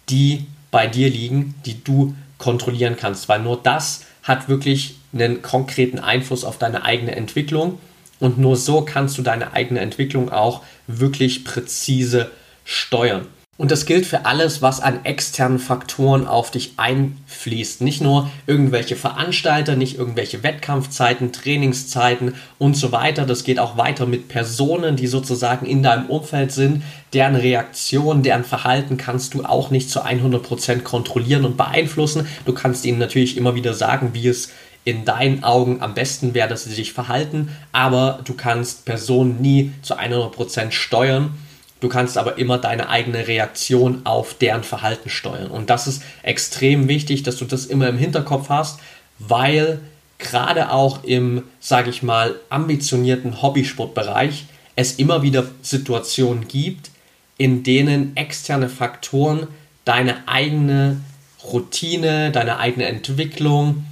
die 0.09 0.45
bei 0.71 0.87
dir 0.87 1.09
liegen, 1.09 1.55
die 1.65 1.83
du 1.83 2.15
kontrollieren 2.37 2.97
kannst, 2.97 3.29
weil 3.29 3.39
nur 3.41 3.57
das 3.61 4.05
hat 4.23 4.49
wirklich 4.49 4.95
einen 5.13 5.41
konkreten 5.41 5.99
Einfluss 5.99 6.43
auf 6.43 6.57
deine 6.57 6.83
eigene 6.83 7.15
Entwicklung 7.15 7.79
und 8.19 8.37
nur 8.37 8.55
so 8.55 8.81
kannst 8.81 9.17
du 9.17 9.21
deine 9.21 9.53
eigene 9.53 9.79
Entwicklung 9.79 10.31
auch 10.31 10.63
wirklich 10.87 11.43
präzise 11.43 12.31
steuern. 12.63 13.27
Und 13.61 13.69
das 13.69 13.85
gilt 13.85 14.07
für 14.07 14.25
alles, 14.25 14.63
was 14.63 14.79
an 14.79 15.05
externen 15.05 15.59
Faktoren 15.59 16.25
auf 16.25 16.49
dich 16.49 16.73
einfließt. 16.77 17.81
Nicht 17.81 18.01
nur 18.01 18.31
irgendwelche 18.47 18.95
Veranstalter, 18.95 19.75
nicht 19.75 19.99
irgendwelche 19.99 20.41
Wettkampfzeiten, 20.41 21.31
Trainingszeiten 21.31 22.33
und 22.57 22.75
so 22.75 22.91
weiter. 22.91 23.27
Das 23.27 23.43
geht 23.43 23.59
auch 23.59 23.77
weiter 23.77 24.07
mit 24.07 24.29
Personen, 24.29 24.95
die 24.95 25.05
sozusagen 25.05 25.67
in 25.67 25.83
deinem 25.83 26.07
Umfeld 26.07 26.51
sind. 26.51 26.81
Deren 27.13 27.35
Reaktion, 27.35 28.23
deren 28.23 28.45
Verhalten 28.45 28.97
kannst 28.97 29.35
du 29.35 29.45
auch 29.45 29.69
nicht 29.69 29.91
zu 29.91 30.03
100% 30.03 30.79
kontrollieren 30.79 31.45
und 31.45 31.55
beeinflussen. 31.55 32.25
Du 32.47 32.53
kannst 32.53 32.83
ihnen 32.83 32.97
natürlich 32.97 33.37
immer 33.37 33.53
wieder 33.53 33.75
sagen, 33.75 34.09
wie 34.13 34.27
es 34.27 34.49
in 34.85 35.05
deinen 35.05 35.43
Augen 35.43 35.83
am 35.83 35.93
besten 35.93 36.33
wäre, 36.33 36.49
dass 36.49 36.63
sie 36.63 36.73
sich 36.73 36.93
verhalten, 36.93 37.49
aber 37.73 38.21
du 38.25 38.33
kannst 38.33 38.85
Personen 38.85 39.39
nie 39.39 39.71
zu 39.83 39.99
100% 39.99 40.71
steuern 40.71 41.35
Du 41.81 41.89
kannst 41.89 42.17
aber 42.17 42.37
immer 42.37 42.59
deine 42.59 42.89
eigene 42.89 43.27
Reaktion 43.27 44.01
auf 44.05 44.35
deren 44.35 44.63
Verhalten 44.63 45.09
steuern. 45.09 45.51
Und 45.51 45.69
das 45.69 45.87
ist 45.87 46.03
extrem 46.23 46.87
wichtig, 46.87 47.23
dass 47.23 47.37
du 47.37 47.45
das 47.45 47.65
immer 47.65 47.89
im 47.89 47.97
Hinterkopf 47.97 48.49
hast, 48.49 48.79
weil 49.19 49.81
gerade 50.19 50.71
auch 50.71 51.03
im, 51.03 51.43
sage 51.59 51.89
ich 51.89 52.03
mal, 52.03 52.35
ambitionierten 52.49 53.41
Hobbysportbereich 53.41 54.45
es 54.75 54.93
immer 54.93 55.23
wieder 55.23 55.45
Situationen 55.63 56.47
gibt, 56.47 56.91
in 57.37 57.63
denen 57.63 58.15
externe 58.15 58.69
Faktoren 58.69 59.47
deine 59.83 60.27
eigene 60.27 61.01
Routine, 61.43 62.31
deine 62.31 62.59
eigene 62.59 62.85
Entwicklung, 62.85 63.85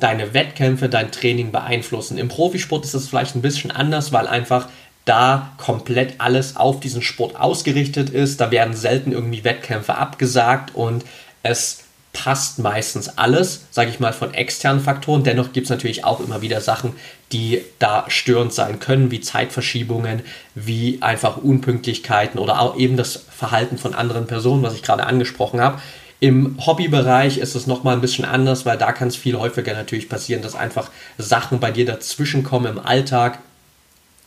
deine 0.00 0.34
Wettkämpfe, 0.34 0.88
dein 0.88 1.12
Training 1.12 1.52
beeinflussen. 1.52 2.18
Im 2.18 2.26
Profisport 2.26 2.84
ist 2.84 2.94
das 2.94 3.06
vielleicht 3.06 3.36
ein 3.36 3.42
bisschen 3.42 3.70
anders, 3.70 4.12
weil 4.12 4.26
einfach 4.26 4.68
da 5.06 5.52
komplett 5.56 6.16
alles 6.18 6.56
auf 6.56 6.80
diesen 6.80 7.00
Sport 7.00 7.36
ausgerichtet 7.36 8.10
ist. 8.10 8.40
Da 8.40 8.50
werden 8.50 8.74
selten 8.74 9.12
irgendwie 9.12 9.44
Wettkämpfe 9.44 9.94
abgesagt 9.94 10.74
und 10.74 11.04
es 11.42 11.84
passt 12.12 12.58
meistens 12.58 13.18
alles, 13.18 13.66
sage 13.70 13.90
ich 13.90 14.00
mal, 14.00 14.12
von 14.12 14.34
externen 14.34 14.82
Faktoren. 14.82 15.22
Dennoch 15.22 15.52
gibt 15.52 15.66
es 15.66 15.70
natürlich 15.70 16.04
auch 16.04 16.20
immer 16.20 16.40
wieder 16.40 16.60
Sachen, 16.60 16.94
die 17.30 17.62
da 17.78 18.06
störend 18.08 18.52
sein 18.52 18.80
können, 18.80 19.10
wie 19.10 19.20
Zeitverschiebungen, 19.20 20.22
wie 20.54 20.98
einfach 21.02 21.36
Unpünktlichkeiten 21.36 22.40
oder 22.40 22.60
auch 22.60 22.76
eben 22.76 22.96
das 22.96 23.26
Verhalten 23.30 23.78
von 23.78 23.94
anderen 23.94 24.26
Personen, 24.26 24.62
was 24.62 24.74
ich 24.74 24.82
gerade 24.82 25.06
angesprochen 25.06 25.60
habe. 25.60 25.80
Im 26.18 26.56
Hobbybereich 26.64 27.36
ist 27.36 27.54
es 27.54 27.66
nochmal 27.66 27.94
ein 27.94 28.00
bisschen 28.00 28.24
anders, 28.24 28.64
weil 28.64 28.78
da 28.78 28.92
kann 28.92 29.08
es 29.08 29.16
viel 29.16 29.36
häufiger 29.36 29.74
natürlich 29.74 30.08
passieren, 30.08 30.40
dass 30.40 30.54
einfach 30.54 30.90
Sachen 31.18 31.60
bei 31.60 31.70
dir 31.70 31.84
dazwischenkommen 31.84 32.72
im 32.72 32.78
Alltag, 32.78 33.40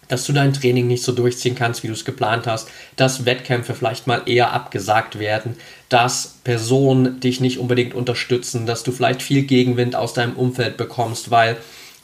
dass 0.10 0.26
du 0.26 0.34
dein 0.34 0.52
Training 0.52 0.88
nicht 0.88 1.04
so 1.04 1.14
durchziehen 1.14 1.56
kannst, 1.56 1.84
wie 1.84 1.88
du 1.88 1.94
es 1.94 2.04
geplant 2.04 2.46
hast, 2.46 2.68
dass 2.98 3.26
Wettkämpfe 3.26 3.74
vielleicht 3.74 4.08
mal 4.08 4.24
eher 4.26 4.52
abgesagt 4.52 5.18
werden, 5.18 5.56
dass 5.88 6.36
Personen 6.44 7.22
dich 7.22 7.40
nicht 7.40 7.60
unbedingt 7.60 7.94
unterstützen, 7.94 8.66
dass 8.66 8.84
du 8.84 8.92
vielleicht 8.92 9.22
viel 9.22 9.44
Gegenwind 9.44 9.96
aus 9.96 10.14
deinem 10.14 10.34
Umfeld 10.34 10.76
bekommst, 10.76 11.32
weil 11.32 11.56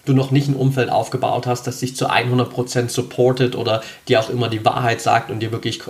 du 0.06 0.14
noch 0.14 0.32
nicht 0.32 0.48
ein 0.48 0.56
Umfeld 0.56 0.90
aufgebaut 0.90 1.48
hast, 1.48 1.64
das 1.64 1.80
dich 1.80 1.96
zu 1.96 2.10
100% 2.10 2.90
supportet 2.90 3.56
oder 3.56 3.84
dir 4.08 4.20
auch 4.20 4.30
immer 4.30 4.50
die 4.50 4.64
Wahrheit 4.64 5.02
sagt 5.02 5.32
und 5.32 5.40
dir 5.40 5.52
wirklich 5.52 5.82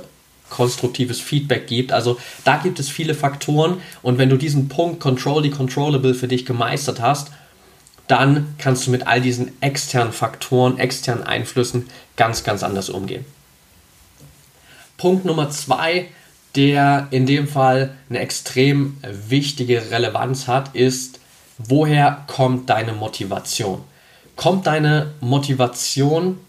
konstruktives 0.49 1.19
Feedback 1.19 1.67
gibt. 1.67 1.91
Also 1.91 2.17
da 2.45 2.57
gibt 2.57 2.79
es 2.79 2.89
viele 2.89 3.13
Faktoren 3.13 3.81
und 4.01 4.17
wenn 4.17 4.29
du 4.29 4.37
diesen 4.37 4.69
Punkt 4.69 4.99
Control 5.01 5.43
the 5.43 5.49
Controllable 5.49 6.13
für 6.13 6.27
dich 6.27 6.45
gemeistert 6.45 7.01
hast, 7.01 7.31
dann 8.07 8.55
kannst 8.57 8.87
du 8.87 8.91
mit 8.91 9.07
all 9.07 9.21
diesen 9.21 9.51
externen 9.61 10.13
Faktoren, 10.13 10.77
externen 10.77 11.23
Einflüssen 11.23 11.89
ganz, 12.15 12.43
ganz 12.43 12.63
anders 12.63 12.89
umgehen. 12.89 13.25
Punkt 14.97 15.25
Nummer 15.25 15.49
zwei, 15.49 16.07
der 16.55 17.07
in 17.11 17.25
dem 17.25 17.47
Fall 17.47 17.95
eine 18.09 18.19
extrem 18.19 18.97
wichtige 19.01 19.91
Relevanz 19.91 20.47
hat, 20.47 20.75
ist, 20.75 21.19
woher 21.57 22.23
kommt 22.27 22.69
deine 22.69 22.93
Motivation? 22.93 23.81
kommt 24.35 24.67
deine 24.67 25.13
Motivation 25.21 26.39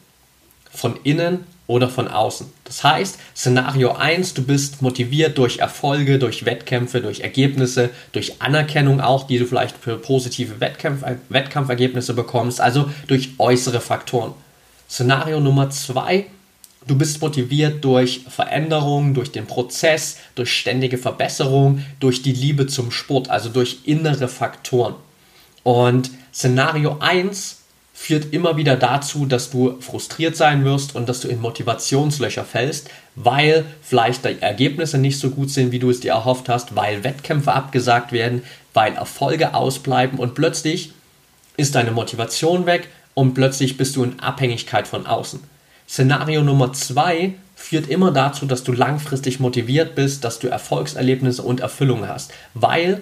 von 0.71 0.97
innen 1.03 1.47
oder 1.67 1.89
von 1.89 2.09
außen. 2.09 2.47
Das 2.65 2.85
heißt, 2.85 3.19
Szenario 3.35 3.93
1, 3.93 4.35
du 4.35 4.43
bist 4.43 4.83
motiviert 4.83 5.37
durch 5.39 5.59
Erfolge, 5.59 6.19
durch 6.19 6.45
Wettkämpfe, 6.45 7.01
durch 7.01 7.21
Ergebnisse, 7.21 7.91
durch 8.13 8.41
Anerkennung 8.41 9.01
auch, 9.01 9.27
die 9.27 9.39
du 9.39 9.47
vielleicht 9.47 9.77
für 9.77 9.97
positive 9.97 10.61
Wettkampf, 10.61 11.05
Wettkampfergebnisse 11.29 12.15
bekommst, 12.15 12.61
also 12.61 12.91
durch 13.09 13.31
äußere 13.39 13.81
Faktoren. 13.81 14.35
Szenario 14.89 15.41
Nummer 15.41 15.69
2, 15.71 16.27
du 16.87 16.97
bist 16.97 17.21
motiviert 17.21 17.85
durch 17.85 18.21
Veränderung, 18.29 19.15
durch 19.15 19.33
den 19.33 19.47
Prozess, 19.47 20.19
durch 20.37 20.53
ständige 20.53 20.99
Verbesserung, 20.99 21.85
durch 21.99 22.23
die 22.23 22.33
Liebe 22.33 22.69
zum 22.69 22.93
Sport, 22.93 23.29
also 23.29 23.49
durch 23.49 23.81
innere 23.85 24.29
Faktoren. 24.29 24.95
Und 25.65 26.11
Szenario 26.33 26.99
1 27.01 27.63
führt 27.99 28.35
immer 28.35 28.59
wieder 28.59 28.77
dazu, 28.77 29.25
dass 29.25 29.51
du 29.51 29.81
frustriert 29.81 30.37
sein 30.37 30.67
wirst 30.67 30.95
und 30.95 31.09
dass 31.09 31.21
du 31.21 31.29
in 31.29 31.41
Motivationslöcher 31.41 32.45
fällst, 32.45 32.91
weil 33.17 33.65
vielleicht 33.81 34.27
die 34.27 34.37
Ergebnisse 34.41 34.99
nicht 34.99 35.19
so 35.19 35.31
gut 35.31 35.51
sind, 35.51 35.73
wie 35.73 35.79
du 35.79 35.89
es 35.89 36.01
dir 36.01 36.13
erhofft 36.13 36.51
hast, 36.51 36.77
weil 36.77 37.05
Wettkämpfe 37.05 37.55
abgesagt 37.55 38.13
werden, 38.13 38.43
weil 38.75 38.95
Erfolge 38.95 39.55
ausbleiben 39.55 40.19
und 40.19 40.35
plötzlich 40.35 40.93
ist 41.57 41.75
deine 41.75 41.91
Motivation 41.91 42.67
weg 42.67 42.89
und 43.15 43.33
plötzlich 43.33 43.79
bist 43.79 43.97
du 43.97 44.05
in 44.05 44.21
Abhängigkeit 44.21 44.87
von 44.87 45.07
außen. 45.07 45.41
Szenario 45.89 46.43
Nummer 46.43 46.75
zwei 46.75 47.33
führt 47.57 47.89
immer 47.89 48.13
dazu, 48.13 48.45
dass 48.45 48.63
du 48.63 48.73
langfristig 48.73 49.41
motiviert 49.41 49.95
bist, 49.95 50.23
dass 50.23 50.39
du 50.39 50.49
Erfolgserlebnisse 50.49 51.43
und 51.43 51.61
Erfüllung 51.61 52.07
hast, 52.07 52.31
weil 52.53 53.01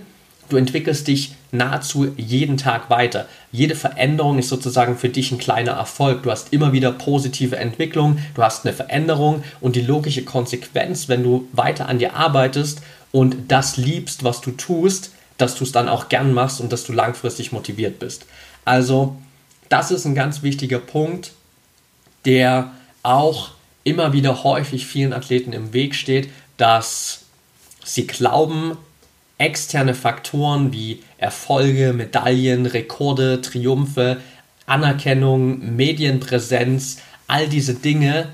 Du 0.48 0.56
entwickelst 0.56 1.08
dich 1.08 1.34
nahezu 1.52 2.12
jeden 2.16 2.56
Tag 2.56 2.90
weiter. 2.90 3.26
Jede 3.50 3.74
Veränderung 3.74 4.38
ist 4.38 4.48
sozusagen 4.48 4.98
für 4.98 5.08
dich 5.08 5.32
ein 5.32 5.38
kleiner 5.38 5.72
Erfolg. 5.72 6.22
Du 6.22 6.30
hast 6.30 6.52
immer 6.52 6.72
wieder 6.72 6.92
positive 6.92 7.56
Entwicklung, 7.56 8.18
du 8.34 8.42
hast 8.42 8.66
eine 8.66 8.74
Veränderung 8.74 9.42
und 9.60 9.76
die 9.76 9.80
logische 9.80 10.24
Konsequenz, 10.24 11.08
wenn 11.08 11.22
du 11.22 11.48
weiter 11.52 11.88
an 11.88 11.98
dir 11.98 12.14
arbeitest 12.14 12.82
und 13.12 13.36
das 13.48 13.76
liebst, 13.76 14.24
was 14.24 14.40
du 14.40 14.50
tust, 14.50 15.12
dass 15.38 15.56
du 15.56 15.64
es 15.64 15.72
dann 15.72 15.88
auch 15.88 16.08
gern 16.08 16.32
machst 16.32 16.60
und 16.60 16.72
dass 16.72 16.84
du 16.84 16.92
langfristig 16.92 17.52
motiviert 17.52 17.98
bist. 17.98 18.26
Also, 18.64 19.16
das 19.68 19.90
ist 19.90 20.04
ein 20.04 20.14
ganz 20.14 20.42
wichtiger 20.42 20.78
Punkt, 20.78 21.32
der 22.24 22.72
auch 23.02 23.50
immer 23.82 24.12
wieder 24.12 24.44
häufig 24.44 24.86
vielen 24.86 25.12
Athleten 25.12 25.52
im 25.52 25.72
Weg 25.72 25.94
steht, 25.94 26.28
dass 26.56 27.22
sie 27.84 28.06
glauben, 28.06 28.76
externe 29.38 29.94
Faktoren 29.94 30.72
wie 30.72 31.02
Erfolge, 31.18 31.92
Medaillen, 31.92 32.66
Rekorde, 32.66 33.40
Triumphe, 33.40 34.18
Anerkennung, 34.66 35.76
Medienpräsenz, 35.76 36.98
all 37.26 37.48
diese 37.48 37.74
Dinge, 37.74 38.28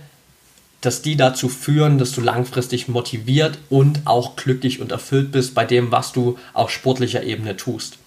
dass 0.80 1.02
die 1.02 1.16
dazu 1.16 1.48
führen, 1.48 1.98
dass 1.98 2.12
du 2.12 2.20
langfristig 2.20 2.88
motiviert 2.88 3.58
und 3.68 4.02
auch 4.06 4.36
glücklich 4.36 4.80
und 4.80 4.92
erfüllt 4.92 5.32
bist 5.32 5.54
bei 5.54 5.64
dem, 5.64 5.90
was 5.92 6.12
du 6.12 6.38
auf 6.52 6.70
sportlicher 6.70 7.22
Ebene 7.22 7.56
tust. 7.56 7.98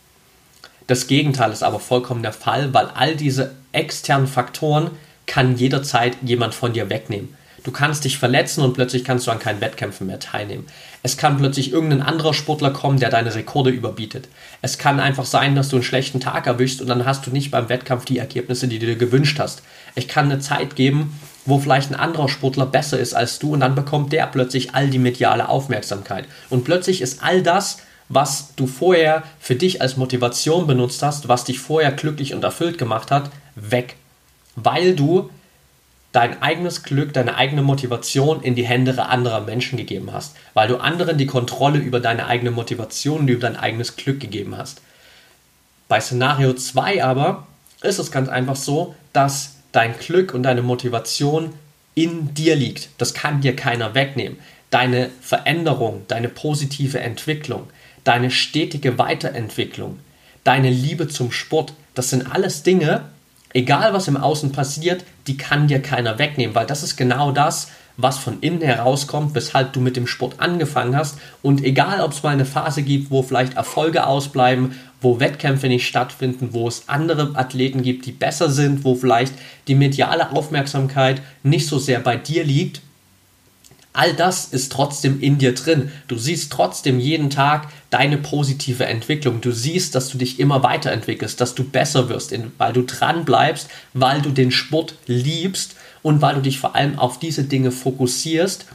Das 0.88 1.08
Gegenteil 1.08 1.52
ist 1.52 1.64
aber 1.64 1.80
vollkommen 1.80 2.24
der 2.24 2.34
Fall, 2.34 2.74
weil 2.74 2.88
all 2.88 3.16
diese 3.16 3.56
externen 3.72 4.28
Faktoren 4.28 4.92
kann 5.26 5.56
jederzeit 5.56 6.18
jemand 6.24 6.54
von 6.56 6.74
dir 6.74 6.90
wegnehmen. 6.90 7.36
Du 7.64 7.72
kannst 7.72 8.04
dich 8.04 8.18
verletzen 8.18 8.62
und 8.62 8.74
plötzlich 8.74 9.06
kannst 9.06 9.26
du 9.26 9.32
an 9.32 9.40
keinen 9.40 9.62
Wettkämpfen 9.62 10.06
mehr 10.06 10.20
teilnehmen. 10.20 10.68
Es 11.02 11.16
kann 11.16 11.38
plötzlich 11.38 11.72
irgendein 11.72 12.02
anderer 12.02 12.34
Sportler 12.34 12.72
kommen, 12.72 13.00
der 13.00 13.10
deine 13.10 13.34
Rekorde 13.34 13.70
überbietet. 13.70 14.28
Es 14.62 14.78
kann 14.78 15.00
einfach 15.00 15.26
sein, 15.26 15.56
dass 15.56 15.70
du 15.70 15.78
einen 15.78 15.84
schlechten 15.84 16.20
Tag 16.20 16.46
erwischst 16.46 16.82
und 16.82 16.88
dann 16.88 17.06
hast 17.06 17.26
du 17.26 17.32
nicht 17.32 17.52
beim 17.52 17.70
Wettkampf 17.70 18.04
die 18.04 18.18
Ergebnisse, 18.18 18.68
die 18.68 18.80
du 18.80 18.86
dir 18.86 18.98
gewünscht 18.98 19.40
hast. 19.40 19.64
Ich 19.96 20.10
kann 20.10 20.26
eine 20.26 20.40
Zeit 20.40 20.76
geben, 20.76 21.18
wo 21.46 21.58
vielleicht 21.58 21.92
ein 21.92 22.00
anderer 22.00 22.28
Sportler 22.28 22.66
besser 22.66 23.00
ist 23.00 23.14
als 23.14 23.40
du 23.40 23.54
und 23.54 23.62
dann 23.62 23.76
bekommt 23.76 24.12
der 24.12 24.28
plötzlich 24.28 24.76
all 24.76 24.90
die 24.90 25.00
mediale 25.00 25.48
Aufmerksamkeit. 25.48 26.26
Und 26.50 26.66
plötzlich 26.66 27.02
ist 27.02 27.24
all 27.24 27.42
das, 27.42 27.78
was 28.10 28.54
du 28.56 28.68
vorher 28.68 29.24
für 29.40 29.56
dich 29.56 29.82
als 29.82 29.96
Motivation 29.96 30.68
benutzt 30.68 31.02
hast, 31.02 31.30
was 31.30 31.46
dich 31.46 31.60
vorher 31.60 31.92
glücklich 31.94 32.34
und 32.34 32.44
erfüllt 32.44 32.78
gemacht 32.78 33.10
hat, 33.10 33.32
weg. 33.56 33.96
Weil 34.56 34.96
du 34.96 35.30
dein 36.14 36.42
eigenes 36.42 36.84
Glück, 36.84 37.12
deine 37.12 37.36
eigene 37.36 37.64
Motivation 37.64 38.42
in 38.42 38.56
die 38.56 38.66
Hände 38.66 39.04
anderer 39.04 39.42
Menschen 39.42 39.78
gegeben 39.78 40.14
hast, 40.14 40.36
weil 40.54 40.70
du 40.70 40.78
anderen 40.78 41.18
die 41.18 41.26
Kontrolle 41.26 41.80
über 41.80 42.00
deine 42.00 42.28
eigene 42.28 42.52
Motivation 42.52 43.22
und 43.22 43.28
über 43.28 43.42
dein 43.42 43.58
eigenes 43.58 43.98
Glück 43.98 44.20
gegeben 44.20 44.56
hast. 44.56 44.82
Bei 45.90 46.00
Szenario 46.00 46.54
2 46.54 47.04
aber 47.04 47.48
ist 47.82 48.00
es 48.00 48.12
ganz 48.12 48.30
einfach 48.30 48.56
so, 48.56 48.96
dass 49.12 49.56
dein 49.72 49.98
Glück 49.98 50.34
und 50.34 50.44
deine 50.44 50.62
Motivation 50.62 51.54
in 51.96 52.34
dir 52.34 52.56
liegt. 52.56 52.90
Das 53.00 53.14
kann 53.16 53.42
dir 53.42 53.56
keiner 53.56 53.96
wegnehmen. 53.96 54.38
Deine 54.70 55.10
Veränderung, 55.20 56.06
deine 56.08 56.30
positive 56.30 57.00
Entwicklung, 57.00 57.68
deine 58.04 58.30
stetige 58.30 59.00
Weiterentwicklung, 59.00 60.00
deine 60.44 60.70
Liebe 60.70 61.08
zum 61.08 61.32
Sport, 61.32 61.74
das 61.96 62.12
sind 62.12 62.32
alles 62.32 62.64
Dinge, 62.64 63.06
egal 63.54 63.94
was 63.94 64.08
im 64.08 64.18
Außen 64.18 64.52
passiert, 64.52 65.04
die 65.28 65.38
kann 65.38 65.68
dir 65.68 65.82
keiner 65.82 66.20
wegnehmen, 66.20 66.56
weil 66.56 66.66
das 66.66 66.84
ist 66.84 66.98
genau 66.98 67.32
das, 67.32 67.70
was 67.96 68.18
von 68.18 68.40
innen 68.40 68.62
herauskommt, 68.62 69.36
weshalb 69.36 69.74
du 69.74 69.80
mit 69.80 69.96
dem 69.96 70.08
Sport 70.08 70.40
angefangen 70.40 70.96
hast. 70.96 71.20
Und 71.42 71.64
egal, 71.64 72.02
ob 72.02 72.12
es 72.12 72.24
mal 72.24 72.32
eine 72.32 72.46
Phase 72.46 72.82
gibt, 72.82 73.12
wo 73.12 73.22
vielleicht 73.22 73.56
Erfolge 73.56 74.08
ausbleiben, 74.08 74.74
wo 75.00 75.20
Wettkämpfe 75.20 75.68
nicht 75.68 75.88
stattfinden, 75.88 76.50
wo 76.52 76.68
es 76.68 76.90
andere 76.90 77.36
Athleten 77.36 77.84
gibt, 77.84 78.06
die 78.06 78.12
besser 78.12 78.50
sind, 78.50 78.84
wo 78.84 78.96
vielleicht 78.96 79.34
die 79.68 79.76
mediale 79.76 80.32
Aufmerksamkeit 80.32 81.22
nicht 81.44 81.68
so 81.68 81.78
sehr 81.78 82.00
bei 82.00 82.16
dir 82.16 82.44
liegt, 82.44 82.82
All 83.94 84.14
das 84.14 84.46
ist 84.46 84.72
trotzdem 84.72 85.22
in 85.22 85.38
dir 85.38 85.54
drin. 85.54 85.92
Du 86.08 86.18
siehst 86.18 86.52
trotzdem 86.52 87.00
jeden 87.00 87.30
Tag 87.30 87.68
deine 87.92 88.18
positive 88.18 88.86
Entwicklung. 88.86 89.40
Du 89.40 89.52
siehst, 89.52 89.94
dass 89.94 90.10
du 90.10 90.18
dich 90.18 90.40
immer 90.40 90.64
weiterentwickelst, 90.64 91.40
dass 91.40 91.54
du 91.54 91.64
besser 91.64 92.10
wirst, 92.10 92.34
weil 92.58 92.74
du 92.74 92.82
dran 92.82 93.24
bleibst, 93.24 93.70
weil 93.94 94.24
du 94.24 94.32
den 94.32 94.52
Sport 94.52 94.96
liebst 95.06 95.76
und 96.02 96.22
weil 96.24 96.36
du 96.36 96.42
dich 96.42 96.60
vor 96.60 96.76
allem 96.76 96.98
auf 96.98 97.20
diese 97.20 97.44
Dinge 97.44 97.72
fokussierst, 97.72 98.66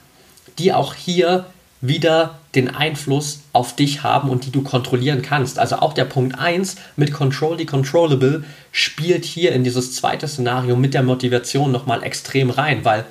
die 0.58 0.72
auch 0.72 0.94
hier 0.94 1.46
wieder 1.80 2.38
den 2.54 2.74
Einfluss 2.74 3.40
auf 3.52 3.76
dich 3.76 4.02
haben 4.02 4.30
und 4.30 4.46
die 4.46 4.50
du 4.50 4.62
kontrollieren 4.62 5.22
kannst. 5.22 5.58
Also 5.58 5.76
auch 5.76 5.92
der 5.92 6.04
Punkt 6.04 6.38
1 6.38 6.76
mit 6.96 7.12
Control 7.12 7.58
the 7.58 7.66
Controllable 7.66 8.44
spielt 8.72 9.24
hier 9.24 9.52
in 9.52 9.64
dieses 9.64 9.94
zweite 9.94 10.26
Szenario 10.26 10.76
mit 10.76 10.94
der 10.94 11.02
Motivation 11.02 11.70
nochmal 11.70 12.02
extrem 12.02 12.50
rein, 12.50 12.84
weil 12.84 13.04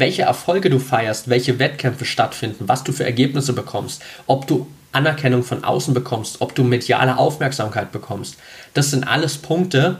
welche 0.00 0.22
Erfolge 0.22 0.70
du 0.70 0.78
feierst, 0.80 1.28
welche 1.28 1.58
Wettkämpfe 1.58 2.04
stattfinden, 2.04 2.68
was 2.68 2.82
du 2.82 2.92
für 2.92 3.04
Ergebnisse 3.04 3.52
bekommst, 3.52 4.02
ob 4.26 4.46
du 4.46 4.66
Anerkennung 4.92 5.44
von 5.44 5.62
außen 5.62 5.94
bekommst, 5.94 6.40
ob 6.40 6.54
du 6.54 6.64
mediale 6.64 7.16
Aufmerksamkeit 7.16 7.92
bekommst. 7.92 8.36
Das 8.74 8.90
sind 8.90 9.06
alles 9.06 9.38
Punkte, 9.38 9.98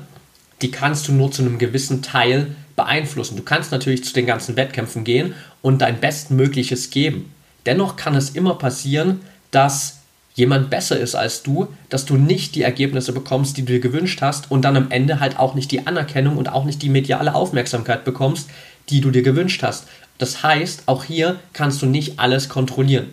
die 0.62 0.70
kannst 0.70 1.06
du 1.06 1.12
nur 1.12 1.30
zu 1.30 1.42
einem 1.42 1.58
gewissen 1.58 2.02
Teil 2.02 2.56
beeinflussen. 2.74 3.36
Du 3.36 3.42
kannst 3.42 3.70
natürlich 3.70 4.04
zu 4.04 4.12
den 4.12 4.26
ganzen 4.26 4.56
Wettkämpfen 4.56 5.04
gehen 5.04 5.34
und 5.62 5.80
dein 5.82 6.00
Bestmögliches 6.00 6.90
geben. 6.90 7.32
Dennoch 7.66 7.96
kann 7.96 8.16
es 8.16 8.30
immer 8.30 8.56
passieren, 8.56 9.20
dass 9.50 9.98
jemand 10.34 10.70
besser 10.70 10.98
ist 10.98 11.14
als 11.14 11.42
du, 11.42 11.68
dass 11.88 12.06
du 12.06 12.16
nicht 12.16 12.54
die 12.54 12.62
Ergebnisse 12.62 13.12
bekommst, 13.12 13.56
die 13.56 13.64
du 13.64 13.74
dir 13.74 13.80
gewünscht 13.80 14.22
hast 14.22 14.50
und 14.50 14.62
dann 14.64 14.76
am 14.76 14.90
Ende 14.90 15.20
halt 15.20 15.38
auch 15.38 15.54
nicht 15.54 15.70
die 15.70 15.86
Anerkennung 15.86 16.36
und 16.36 16.50
auch 16.50 16.64
nicht 16.64 16.82
die 16.82 16.88
mediale 16.88 17.34
Aufmerksamkeit 17.34 18.04
bekommst, 18.04 18.48
die 18.90 19.00
du 19.00 19.10
dir 19.10 19.22
gewünscht 19.22 19.62
hast. 19.62 19.86
Das 20.18 20.42
heißt, 20.42 20.82
auch 20.86 21.04
hier 21.04 21.38
kannst 21.52 21.80
du 21.82 21.86
nicht 21.86 22.18
alles 22.18 22.48
kontrollieren. 22.48 23.08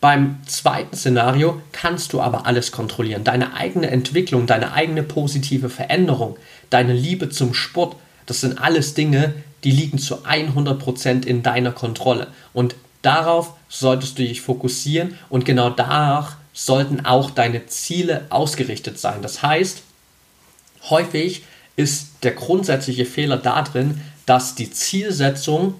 Beim 0.00 0.38
zweiten 0.46 0.96
Szenario 0.96 1.60
kannst 1.72 2.12
du 2.12 2.20
aber 2.20 2.46
alles 2.46 2.70
kontrollieren. 2.70 3.24
Deine 3.24 3.54
eigene 3.54 3.90
Entwicklung, 3.90 4.46
deine 4.46 4.72
eigene 4.72 5.02
positive 5.02 5.68
Veränderung, 5.68 6.36
deine 6.70 6.92
Liebe 6.92 7.30
zum 7.30 7.52
Sport, 7.52 7.96
das 8.26 8.40
sind 8.40 8.60
alles 8.60 8.94
Dinge, 8.94 9.34
die 9.64 9.72
liegen 9.72 9.98
zu 9.98 10.24
100% 10.24 11.26
in 11.26 11.42
deiner 11.42 11.72
Kontrolle. 11.72 12.28
Und 12.52 12.76
darauf 13.02 13.54
solltest 13.68 14.18
du 14.18 14.22
dich 14.22 14.40
fokussieren 14.40 15.18
und 15.28 15.44
genau 15.44 15.70
danach 15.70 16.36
sollten 16.52 17.04
auch 17.04 17.30
deine 17.30 17.66
Ziele 17.66 18.26
ausgerichtet 18.30 18.98
sein. 18.98 19.20
Das 19.22 19.42
heißt, 19.42 19.82
häufig 20.90 21.42
ist 21.76 22.08
der 22.22 22.32
grundsätzliche 22.32 23.04
Fehler 23.04 23.36
darin, 23.36 24.00
dass 24.28 24.54
die 24.54 24.70
Zielsetzung 24.70 25.74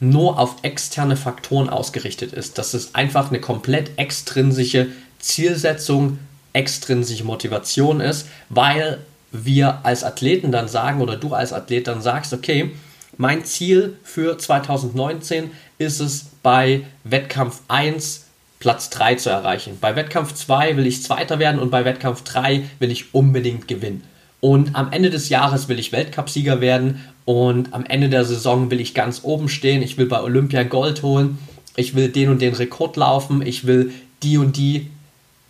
nur 0.00 0.38
auf 0.38 0.56
externe 0.62 1.16
Faktoren 1.16 1.68
ausgerichtet 1.68 2.32
ist. 2.32 2.56
Dass 2.56 2.72
es 2.74 2.94
einfach 2.94 3.28
eine 3.28 3.40
komplett 3.40 3.92
extrinsische 3.96 4.88
Zielsetzung, 5.18 6.18
extrinsische 6.54 7.24
Motivation 7.24 8.00
ist, 8.00 8.28
weil 8.48 8.98
wir 9.30 9.84
als 9.84 10.04
Athleten 10.04 10.52
dann 10.52 10.68
sagen 10.68 11.02
oder 11.02 11.16
du 11.16 11.34
als 11.34 11.52
Athlet 11.52 11.86
dann 11.86 12.02
sagst, 12.02 12.32
okay, 12.32 12.70
mein 13.18 13.44
Ziel 13.44 13.96
für 14.02 14.38
2019 14.38 15.50
ist 15.78 16.00
es 16.00 16.26
bei 16.42 16.84
Wettkampf 17.04 17.60
1 17.68 18.24
Platz 18.58 18.90
3 18.90 19.16
zu 19.16 19.28
erreichen. 19.28 19.78
Bei 19.80 19.96
Wettkampf 19.96 20.32
2 20.34 20.76
will 20.76 20.86
ich 20.86 21.02
Zweiter 21.02 21.38
werden 21.38 21.60
und 21.60 21.70
bei 21.70 21.84
Wettkampf 21.84 22.22
3 22.24 22.64
will 22.78 22.90
ich 22.90 23.14
unbedingt 23.14 23.68
gewinnen. 23.68 24.02
Und 24.42 24.74
am 24.74 24.90
Ende 24.90 25.08
des 25.08 25.28
Jahres 25.28 25.68
will 25.68 25.78
ich 25.78 25.92
Weltcupsieger 25.92 26.60
werden 26.60 27.00
und 27.24 27.72
am 27.72 27.86
Ende 27.86 28.08
der 28.08 28.24
Saison 28.24 28.72
will 28.72 28.80
ich 28.80 28.92
ganz 28.92 29.20
oben 29.22 29.48
stehen. 29.48 29.82
Ich 29.82 29.98
will 29.98 30.06
bei 30.06 30.20
Olympia 30.20 30.64
Gold 30.64 31.04
holen. 31.04 31.38
Ich 31.76 31.94
will 31.94 32.08
den 32.08 32.28
und 32.28 32.42
den 32.42 32.52
Rekord 32.52 32.96
laufen. 32.96 33.46
Ich 33.46 33.68
will 33.68 33.92
die 34.24 34.38
und 34.38 34.56
die 34.56 34.90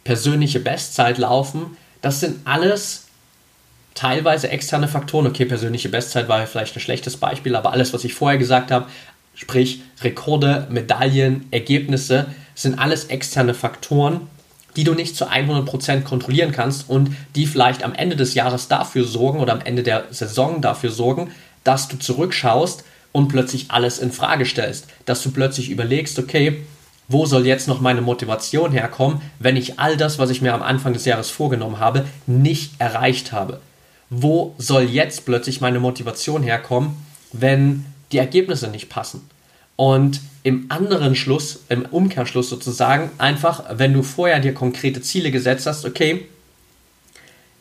persönliche 0.04 0.60
Bestzeit 0.60 1.16
laufen. 1.16 1.78
Das 2.02 2.20
sind 2.20 2.40
alles 2.44 3.06
teilweise 3.94 4.50
externe 4.50 4.88
Faktoren. 4.88 5.26
Okay, 5.26 5.46
persönliche 5.46 5.88
Bestzeit 5.88 6.28
war 6.28 6.46
vielleicht 6.46 6.76
ein 6.76 6.80
schlechtes 6.80 7.16
Beispiel, 7.16 7.56
aber 7.56 7.72
alles, 7.72 7.94
was 7.94 8.04
ich 8.04 8.12
vorher 8.12 8.38
gesagt 8.38 8.70
habe, 8.70 8.88
sprich 9.34 9.80
Rekorde, 10.02 10.66
Medaillen, 10.68 11.46
Ergebnisse, 11.50 12.26
sind 12.54 12.78
alles 12.78 13.06
externe 13.06 13.54
Faktoren, 13.54 14.28
die 14.76 14.84
du 14.84 14.94
nicht 14.94 15.16
zu 15.16 15.30
100% 15.30 16.02
kontrollieren 16.02 16.52
kannst 16.52 16.88
und 16.88 17.10
die 17.34 17.46
vielleicht 17.46 17.84
am 17.84 17.94
Ende 17.94 18.16
des 18.16 18.34
Jahres 18.34 18.68
dafür 18.68 19.04
sorgen 19.04 19.40
oder 19.40 19.52
am 19.52 19.60
Ende 19.60 19.82
der 19.82 20.04
Saison 20.10 20.60
dafür 20.60 20.90
sorgen, 20.90 21.30
dass 21.64 21.88
du 21.88 21.98
zurückschaust 21.98 22.84
und 23.12 23.28
plötzlich 23.28 23.70
alles 23.70 23.98
in 23.98 24.12
Frage 24.12 24.46
stellst, 24.46 24.86
dass 25.04 25.22
du 25.22 25.30
plötzlich 25.30 25.70
überlegst, 25.70 26.18
okay, 26.18 26.62
wo 27.08 27.26
soll 27.26 27.46
jetzt 27.46 27.68
noch 27.68 27.80
meine 27.80 28.00
Motivation 28.00 28.72
herkommen, 28.72 29.20
wenn 29.38 29.56
ich 29.56 29.78
all 29.78 29.96
das, 29.96 30.18
was 30.18 30.30
ich 30.30 30.40
mir 30.40 30.54
am 30.54 30.62
Anfang 30.62 30.94
des 30.94 31.04
Jahres 31.04 31.30
vorgenommen 31.30 31.78
habe, 31.78 32.06
nicht 32.26 32.72
erreicht 32.78 33.32
habe? 33.32 33.60
Wo 34.08 34.54
soll 34.58 34.84
jetzt 34.84 35.26
plötzlich 35.26 35.60
meine 35.60 35.80
Motivation 35.80 36.42
herkommen, 36.42 36.96
wenn 37.32 37.84
die 38.12 38.18
Ergebnisse 38.18 38.68
nicht 38.68 38.88
passen? 38.88 39.28
Und 39.76 40.20
im 40.42 40.66
anderen 40.68 41.14
Schluss, 41.14 41.60
im 41.68 41.84
Umkehrschluss 41.86 42.48
sozusagen, 42.48 43.10
einfach, 43.18 43.64
wenn 43.70 43.92
du 43.92 44.02
vorher 44.02 44.40
dir 44.40 44.54
konkrete 44.54 45.00
Ziele 45.00 45.30
gesetzt 45.30 45.66
hast, 45.66 45.84
okay, 45.84 46.26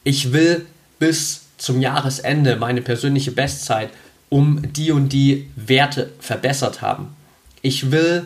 ich 0.04 0.34
will 0.34 0.66
bis 0.98 1.46
zum 1.58 1.80
Jahresende 1.80 2.56
meine 2.56 2.82
persönliche 2.82 3.32
Bestzeit 3.32 3.90
um 4.30 4.62
die 4.74 4.92
und 4.92 5.10
die 5.10 5.50
Werte 5.56 6.12
verbessert 6.20 6.82
haben. 6.82 7.16
Ich 7.62 7.92
will 7.92 8.26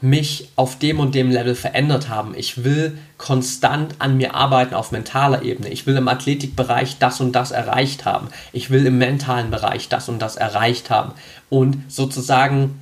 mich 0.00 0.50
auf 0.54 0.78
dem 0.78 1.00
und 1.00 1.14
dem 1.14 1.30
Level 1.30 1.54
verändert 1.54 2.10
haben. 2.10 2.34
Ich 2.36 2.62
will 2.62 2.98
konstant 3.16 3.94
an 4.00 4.18
mir 4.18 4.34
arbeiten 4.34 4.74
auf 4.74 4.92
mentaler 4.92 5.42
Ebene. 5.42 5.70
Ich 5.70 5.86
will 5.86 5.96
im 5.96 6.08
Athletikbereich 6.08 6.98
das 6.98 7.20
und 7.20 7.32
das 7.32 7.52
erreicht 7.52 8.04
haben. 8.04 8.28
Ich 8.52 8.68
will 8.68 8.84
im 8.86 8.98
mentalen 8.98 9.50
Bereich 9.50 9.88
das 9.88 10.10
und 10.10 10.20
das 10.20 10.36
erreicht 10.36 10.90
haben. 10.90 11.12
Und 11.48 11.90
sozusagen 11.90 12.80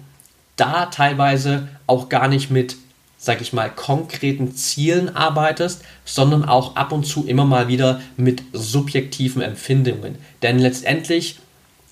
da 0.56 0.86
teilweise 0.86 1.68
auch 1.86 2.08
gar 2.08 2.28
nicht 2.28 2.50
mit, 2.50 2.76
sag 3.18 3.40
ich 3.40 3.52
mal, 3.52 3.70
konkreten 3.70 4.54
Zielen 4.54 5.14
arbeitest, 5.14 5.82
sondern 6.04 6.44
auch 6.44 6.76
ab 6.76 6.92
und 6.92 7.04
zu 7.04 7.26
immer 7.26 7.44
mal 7.44 7.68
wieder 7.68 8.00
mit 8.16 8.42
subjektiven 8.52 9.42
Empfindungen. 9.42 10.16
Denn 10.42 10.58
letztendlich 10.58 11.38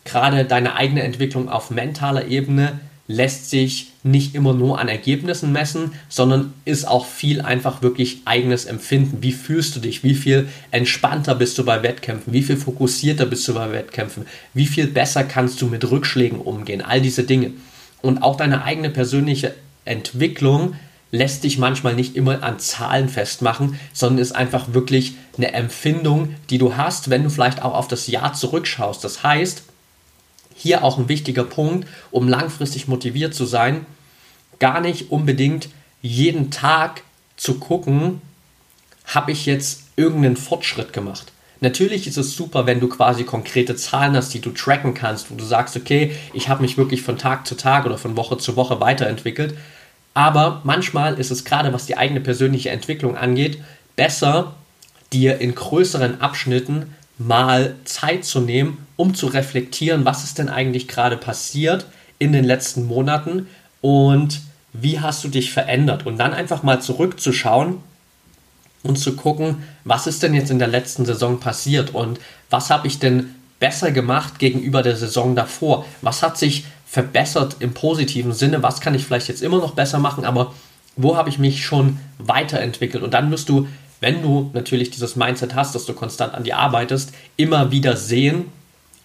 gerade 0.05 0.44
deine 0.44 0.75
eigene 0.75 1.03
Entwicklung 1.03 1.49
auf 1.49 1.70
mentaler 1.70 2.27
Ebene 2.27 2.81
lässt 3.11 3.51
sich 3.51 3.90
nicht 4.05 4.37
immer 4.37 4.55
nur 4.55 4.79
an 4.79 4.87
Ergebnissen 4.87 5.51
messen, 5.51 5.92
sondern 6.09 6.55
ist 6.64 6.87
auch 6.87 7.07
viel 7.07 7.40
einfach 7.40 7.83
wirklich 7.83 8.23
eigenes 8.25 8.66
Empfinden. 8.66 9.20
Wie 9.20 9.33
fühlst 9.33 9.75
du 9.75 9.81
dich? 9.81 10.05
Wie 10.05 10.14
viel 10.14 10.49
entspannter 10.70 11.35
bist 11.35 11.59
du 11.59 11.64
bei 11.64 11.83
Wettkämpfen? 11.83 12.33
Wie 12.33 12.44
viel 12.44 12.57
fokussierter 12.57 13.27
bist 13.27 13.49
du 13.49 13.55
bei 13.55 13.73
Wettkämpfen? 13.73 14.27
Wie 14.55 14.66
viel 14.66 14.87
besser 14.87 15.25
kannst 15.25 15.61
du 15.61 15.66
mit 15.66 15.90
Rückschlägen 15.90 16.40
umgehen? 16.40 16.83
All 16.83 17.01
diese 17.01 17.25
Dinge. 17.25 17.51
Und 18.02 18.22
auch 18.22 18.36
deine 18.36 18.64
eigene 18.64 18.90
persönliche 18.90 19.54
Entwicklung 19.84 20.74
lässt 21.10 21.44
dich 21.44 21.58
manchmal 21.58 21.94
nicht 21.94 22.16
immer 22.16 22.42
an 22.42 22.58
Zahlen 22.58 23.08
festmachen, 23.08 23.78
sondern 23.92 24.22
ist 24.22 24.32
einfach 24.32 24.72
wirklich 24.72 25.14
eine 25.36 25.52
Empfindung, 25.52 26.36
die 26.50 26.58
du 26.58 26.76
hast, 26.76 27.10
wenn 27.10 27.24
du 27.24 27.30
vielleicht 27.30 27.62
auch 27.62 27.74
auf 27.74 27.88
das 27.88 28.06
Jahr 28.06 28.32
zurückschaust. 28.32 29.02
Das 29.02 29.22
heißt, 29.22 29.64
hier 30.54 30.84
auch 30.84 30.98
ein 30.98 31.08
wichtiger 31.08 31.44
Punkt, 31.44 31.88
um 32.10 32.28
langfristig 32.28 32.86
motiviert 32.86 33.34
zu 33.34 33.44
sein, 33.44 33.86
gar 34.58 34.80
nicht 34.80 35.10
unbedingt 35.10 35.68
jeden 36.02 36.50
Tag 36.50 37.02
zu 37.36 37.58
gucken, 37.58 38.20
habe 39.06 39.32
ich 39.32 39.46
jetzt 39.46 39.84
irgendeinen 39.96 40.36
Fortschritt 40.36 40.92
gemacht. 40.92 41.32
Natürlich 41.61 42.07
ist 42.07 42.16
es 42.16 42.35
super, 42.35 42.66
wenn 42.66 42.81
du 42.81 42.88
quasi 42.88 43.25
konkrete 43.25 43.77
Zahlen 43.77 44.16
hast, 44.16 44.33
die 44.33 44.40
du 44.40 44.51
tracken 44.51 44.94
kannst, 44.94 45.31
wo 45.31 45.35
du 45.35 45.44
sagst, 45.44 45.77
okay, 45.77 46.16
ich 46.33 46.49
habe 46.49 46.62
mich 46.62 46.79
wirklich 46.79 47.03
von 47.03 47.18
Tag 47.18 47.46
zu 47.46 47.55
Tag 47.55 47.85
oder 47.85 47.99
von 47.99 48.16
Woche 48.16 48.38
zu 48.38 48.57
Woche 48.57 48.81
weiterentwickelt. 48.81 49.55
Aber 50.14 50.62
manchmal 50.64 51.18
ist 51.20 51.31
es 51.31 51.44
gerade, 51.44 51.73
was 51.73 51.87
die 51.87 51.99
eigene 51.99 52.20
persönliche 52.20 52.70
Entwicklung 52.70 53.16
angeht, 53.16 53.59
besser, 53.94 54.55
dir 55.12 55.38
in 55.38 55.55
größeren 55.55 56.20
Abschnitten 56.20 56.94
mal 57.18 57.75
Zeit 57.85 58.25
zu 58.25 58.40
nehmen, 58.40 58.79
um 58.96 59.14
zu 59.14 59.27
reflektieren, 59.27 60.07
was 60.07 60.25
ist 60.25 60.38
denn 60.38 60.49
eigentlich 60.49 60.88
gerade 60.88 61.18
passiert 61.18 61.87
in 62.18 62.33
den 62.33 62.44
letzten 62.44 62.87
Monaten 62.87 63.46
und 63.83 64.40
wie 64.73 65.01
hast 65.01 65.23
du 65.25 65.29
dich 65.29 65.53
verändert 65.53 66.07
und 66.07 66.16
dann 66.18 66.33
einfach 66.33 66.62
mal 66.62 66.81
zurückzuschauen 66.81 67.79
und 68.83 68.99
zu 68.99 69.16
gucken, 69.16 69.62
was 69.85 70.07
ist 70.07 70.23
denn 70.23 70.35
jetzt 70.35 70.51
in 70.51 70.59
der 70.59 70.69
letzten 70.69 71.05
Saison 71.05 71.40
passiert 71.40 71.95
und 71.95 72.19
was 72.49 72.71
habe 72.71 72.87
ich 72.87 72.99
denn 72.99 73.35
besser 73.59 73.93
gemacht 73.93 74.38
gegenüber 74.38 74.83
der 74.83 74.97
Saison 74.97 75.37
davor? 75.37 75.85
Was 76.01 76.23
hat 76.23 76.38
sich 76.38 76.64
verbessert 76.87 77.57
im 77.61 77.75
positiven 77.75 78.33
Sinne? 78.33 78.62
Was 78.62 78.81
kann 78.81 78.95
ich 78.95 79.05
vielleicht 79.05 79.29
jetzt 79.29 79.43
immer 79.43 79.59
noch 79.59 79.75
besser 79.75 79.99
machen, 79.99 80.25
aber 80.25 80.55
wo 80.97 81.16
habe 81.16 81.29
ich 81.29 81.38
mich 81.38 81.64
schon 81.64 81.99
weiterentwickelt? 82.19 83.05
Und 83.05 83.14
dann 83.14 83.31
wirst 83.31 83.49
du, 83.49 83.69
wenn 84.01 84.23
du 84.23 84.51
natürlich 84.55 84.90
dieses 84.90 85.14
Mindset 85.14 85.55
hast, 85.55 85.75
dass 85.75 85.85
du 85.85 85.93
konstant 85.93 86.35
an 86.35 86.45
dir 86.45 86.59
arbeitest, 86.59 87.12
immer 87.37 87.71
wieder 87.71 87.97
sehen, 87.97 88.47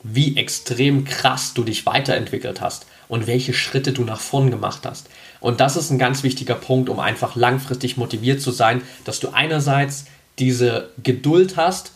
wie 0.04 0.38
extrem 0.38 1.04
krass 1.04 1.54
du 1.54 1.64
dich 1.64 1.86
weiterentwickelt 1.86 2.62
hast 2.62 2.86
und 3.08 3.28
welche 3.28 3.54
Schritte 3.54 3.92
du 3.92 4.04
nach 4.04 4.20
vorn 4.20 4.52
gemacht 4.52 4.82
hast. 4.86 5.10
Und 5.40 5.60
das 5.60 5.76
ist 5.76 5.92
ein 5.92 6.00
ganz 6.00 6.24
wichtiger 6.24 6.56
Punkt, 6.56 6.90
um 6.90 7.00
einfach 7.00 7.36
langfristig 7.36 7.98
motiviert 7.98 8.42
zu 8.42 8.52
sein, 8.52 8.82
dass 9.04 9.20
du 9.20 9.30
einerseits 9.30 10.06
diese 10.40 10.90
Geduld 11.04 11.58
hast, 11.58 11.92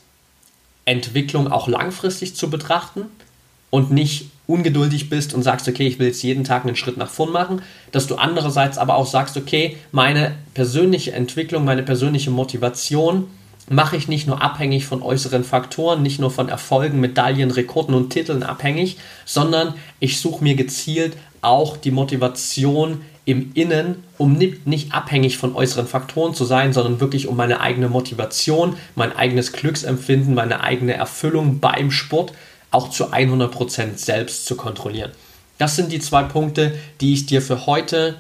Entwicklung 0.86 1.52
auch 1.52 1.68
langfristig 1.68 2.36
zu 2.36 2.50
betrachten 2.50 3.06
und 3.70 3.92
nicht 3.92 4.32
ungeduldig 4.48 5.10
bist 5.10 5.34
und 5.36 5.44
sagst, 5.44 5.68
okay, 5.68 5.86
ich 5.86 6.00
will 6.00 6.08
jetzt 6.08 6.24
jeden 6.24 6.44
Tag 6.44 6.66
einen 6.66 6.76
Schritt 6.76 6.98
nach 6.98 7.10
vorn 7.10 7.32
machen, 7.32 7.62
dass 7.92 8.08
du 8.08 8.16
andererseits 8.16 8.80
aber 8.80 8.96
auch 8.96 9.06
sagst, 9.06 9.38
okay, 9.38 9.78
meine 9.92 10.36
persönliche 10.56 11.12
Entwicklung, 11.12 11.66
meine 11.66 11.84
persönliche 11.84 12.32
Motivation 12.32 13.28
mache 13.70 13.96
ich 13.96 14.08
nicht 14.08 14.26
nur 14.26 14.42
abhängig 14.42 14.88
von 14.88 15.04
äußeren 15.04 15.44
Faktoren, 15.44 16.02
nicht 16.02 16.20
nur 16.20 16.32
von 16.32 16.50
Erfolgen, 16.50 17.00
Medaillen, 17.00 17.52
Rekorden 17.52 17.94
und 17.94 18.10
Titeln 18.10 18.42
abhängig, 18.42 18.98
sondern 19.26 19.76
ich 20.00 20.20
suche 20.20 20.44
mir 20.44 20.56
gezielt 20.56 21.16
auch 21.42 21.78
die 21.78 21.92
Motivation 21.92 23.02
im 23.30 23.52
Innen, 23.54 24.04
um 24.18 24.34
nicht 24.34 24.92
abhängig 24.92 25.38
von 25.38 25.56
äußeren 25.56 25.86
Faktoren 25.86 26.34
zu 26.34 26.46
sein, 26.46 26.74
sondern 26.74 27.00
wirklich 27.00 27.28
um 27.28 27.38
meine 27.38 27.62
eigene 27.62 27.88
Motivation, 27.88 28.76
mein 28.96 29.16
eigenes 29.16 29.52
Glücksempfinden, 29.52 30.34
meine 30.34 30.62
eigene 30.62 30.94
Erfüllung 30.94 31.60
beim 31.60 31.92
Sport 31.92 32.34
auch 32.72 32.90
zu 32.90 33.14
100% 33.14 33.98
selbst 33.98 34.48
zu 34.48 34.56
kontrollieren. 34.56 35.12
Das 35.60 35.76
sind 35.76 35.92
die 35.92 36.00
zwei 36.00 36.24
Punkte, 36.24 36.74
die 37.02 37.14
ich 37.14 37.28
dir 37.28 37.44
für 37.44 37.68
heute 37.68 38.16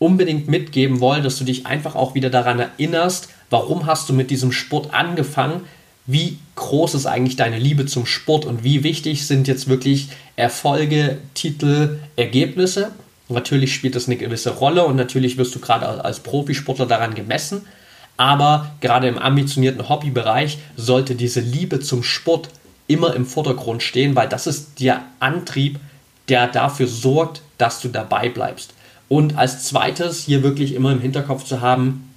unbedingt 0.00 0.48
mitgeben 0.48 0.98
wollte, 0.98 1.22
dass 1.22 1.38
du 1.38 1.44
dich 1.44 1.66
einfach 1.66 1.94
auch 1.94 2.16
wieder 2.16 2.28
daran 2.28 2.58
erinnerst, 2.58 3.28
warum 3.48 3.86
hast 3.86 4.08
du 4.08 4.12
mit 4.12 4.32
diesem 4.32 4.50
Sport 4.50 4.92
angefangen, 4.92 5.60
wie 6.06 6.38
groß 6.56 6.94
ist 6.94 7.06
eigentlich 7.06 7.36
deine 7.36 7.60
Liebe 7.60 7.86
zum 7.86 8.06
Sport 8.06 8.44
und 8.44 8.64
wie 8.64 8.82
wichtig 8.82 9.24
sind 9.24 9.46
jetzt 9.46 9.68
wirklich 9.68 10.08
Erfolge, 10.34 11.18
Titel, 11.34 12.00
Ergebnisse. 12.16 12.90
Natürlich 13.28 13.74
spielt 13.74 13.96
das 13.96 14.06
eine 14.06 14.16
gewisse 14.16 14.50
Rolle 14.50 14.84
und 14.84 14.96
natürlich 14.96 15.36
wirst 15.36 15.54
du 15.54 15.58
gerade 15.58 16.04
als 16.04 16.20
Profisportler 16.20 16.86
daran 16.86 17.14
gemessen. 17.14 17.66
Aber 18.16 18.70
gerade 18.80 19.08
im 19.08 19.18
ambitionierten 19.18 19.88
Hobbybereich 19.88 20.58
sollte 20.76 21.14
diese 21.16 21.40
Liebe 21.40 21.80
zum 21.80 22.02
Sport 22.02 22.48
immer 22.86 23.14
im 23.14 23.26
Vordergrund 23.26 23.82
stehen, 23.82 24.14
weil 24.14 24.28
das 24.28 24.46
ist 24.46 24.80
der 24.80 25.02
Antrieb, 25.20 25.78
der 26.28 26.46
dafür 26.46 26.86
sorgt, 26.86 27.42
dass 27.58 27.80
du 27.80 27.88
dabei 27.88 28.28
bleibst. 28.28 28.74
Und 29.08 29.36
als 29.36 29.64
zweites 29.64 30.24
hier 30.24 30.42
wirklich 30.42 30.74
immer 30.74 30.92
im 30.92 31.00
Hinterkopf 31.00 31.44
zu 31.44 31.60
haben, 31.60 32.14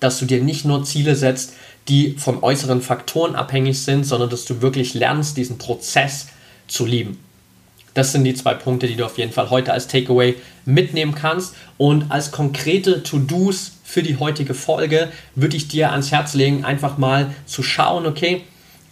dass 0.00 0.18
du 0.18 0.26
dir 0.26 0.42
nicht 0.42 0.64
nur 0.64 0.84
Ziele 0.84 1.16
setzt, 1.16 1.54
die 1.88 2.12
von 2.12 2.42
äußeren 2.42 2.80
Faktoren 2.80 3.34
abhängig 3.34 3.80
sind, 3.80 4.04
sondern 4.04 4.30
dass 4.30 4.44
du 4.44 4.62
wirklich 4.62 4.94
lernst, 4.94 5.36
diesen 5.36 5.58
Prozess 5.58 6.28
zu 6.66 6.86
lieben. 6.86 7.23
Das 7.94 8.12
sind 8.12 8.24
die 8.24 8.34
zwei 8.34 8.54
Punkte, 8.54 8.88
die 8.88 8.96
du 8.96 9.04
auf 9.04 9.18
jeden 9.18 9.32
Fall 9.32 9.50
heute 9.50 9.72
als 9.72 9.86
Takeaway 9.86 10.34
mitnehmen 10.64 11.14
kannst. 11.14 11.54
Und 11.78 12.10
als 12.10 12.32
konkrete 12.32 13.02
To-Dos 13.02 13.78
für 13.84 14.02
die 14.02 14.18
heutige 14.18 14.54
Folge 14.54 15.10
würde 15.36 15.56
ich 15.56 15.68
dir 15.68 15.92
ans 15.92 16.10
Herz 16.10 16.34
legen, 16.34 16.64
einfach 16.64 16.98
mal 16.98 17.32
zu 17.46 17.62
schauen, 17.62 18.06
okay, 18.06 18.42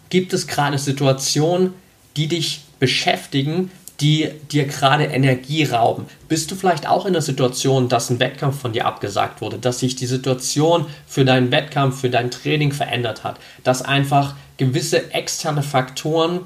gibt 0.09 0.33
es 0.33 0.47
gerade 0.47 0.79
Situationen, 0.79 1.75
die 2.17 2.29
dich 2.29 2.63
beschäftigen, 2.79 3.71
die 4.01 4.29
dir 4.51 4.67
gerade 4.67 5.05
Energie 5.05 5.65
rauben. 5.65 6.07
Bist 6.29 6.51
du 6.51 6.55
vielleicht 6.55 6.89
auch 6.89 7.07
in 7.07 7.13
der 7.13 7.23
Situation, 7.23 7.89
dass 7.89 8.11
ein 8.11 8.21
Wettkampf 8.21 8.61
von 8.61 8.73
dir 8.73 8.87
abgesagt 8.87 9.41
wurde, 9.41 9.59
dass 9.59 9.79
sich 9.79 9.97
die 9.97 10.07
Situation 10.07 10.87
für 11.07 11.25
deinen 11.25 11.51
Wettkampf, 11.51 12.01
für 12.01 12.11
dein 12.11 12.31
Training 12.31 12.73
verändert 12.73 13.23
hat, 13.23 13.39
dass 13.63 13.83
einfach 13.83 14.35
gewisse 14.57 15.13
externe 15.13 15.63
Faktoren 15.63 16.41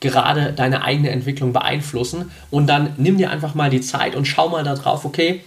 gerade 0.00 0.52
deine 0.52 0.82
eigene 0.82 1.10
Entwicklung 1.10 1.52
beeinflussen 1.52 2.30
und 2.50 2.66
dann 2.66 2.90
nimm 2.96 3.18
dir 3.18 3.30
einfach 3.30 3.54
mal 3.54 3.70
die 3.70 3.80
Zeit 3.80 4.14
und 4.14 4.26
schau 4.26 4.48
mal 4.48 4.64
darauf, 4.64 5.04
okay, 5.04 5.40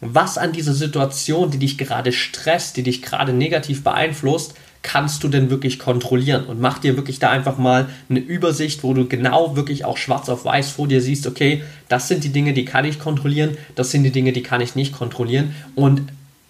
was 0.00 0.36
an 0.36 0.52
dieser 0.52 0.74
Situation, 0.74 1.50
die 1.50 1.58
dich 1.58 1.78
gerade 1.78 2.12
stresst, 2.12 2.76
die 2.76 2.82
dich 2.82 3.00
gerade 3.00 3.32
negativ 3.32 3.82
beeinflusst, 3.82 4.54
kannst 4.82 5.24
du 5.24 5.28
denn 5.28 5.48
wirklich 5.48 5.78
kontrollieren? 5.78 6.44
Und 6.44 6.60
mach 6.60 6.78
dir 6.78 6.96
wirklich 6.96 7.18
da 7.18 7.30
einfach 7.30 7.56
mal 7.56 7.88
eine 8.10 8.20
Übersicht, 8.20 8.82
wo 8.82 8.92
du 8.92 9.08
genau 9.08 9.56
wirklich 9.56 9.86
auch 9.86 9.96
schwarz 9.96 10.28
auf 10.28 10.44
weiß 10.44 10.70
vor 10.70 10.86
dir 10.86 11.00
siehst, 11.00 11.26
okay, 11.26 11.62
das 11.88 12.06
sind 12.06 12.22
die 12.22 12.28
Dinge, 12.28 12.52
die 12.52 12.66
kann 12.66 12.84
ich 12.84 12.98
kontrollieren, 12.98 13.56
das 13.74 13.90
sind 13.90 14.04
die 14.04 14.12
Dinge, 14.12 14.32
die 14.32 14.42
kann 14.42 14.60
ich 14.60 14.74
nicht 14.74 14.92
kontrollieren. 14.92 15.54
Und 15.74 16.02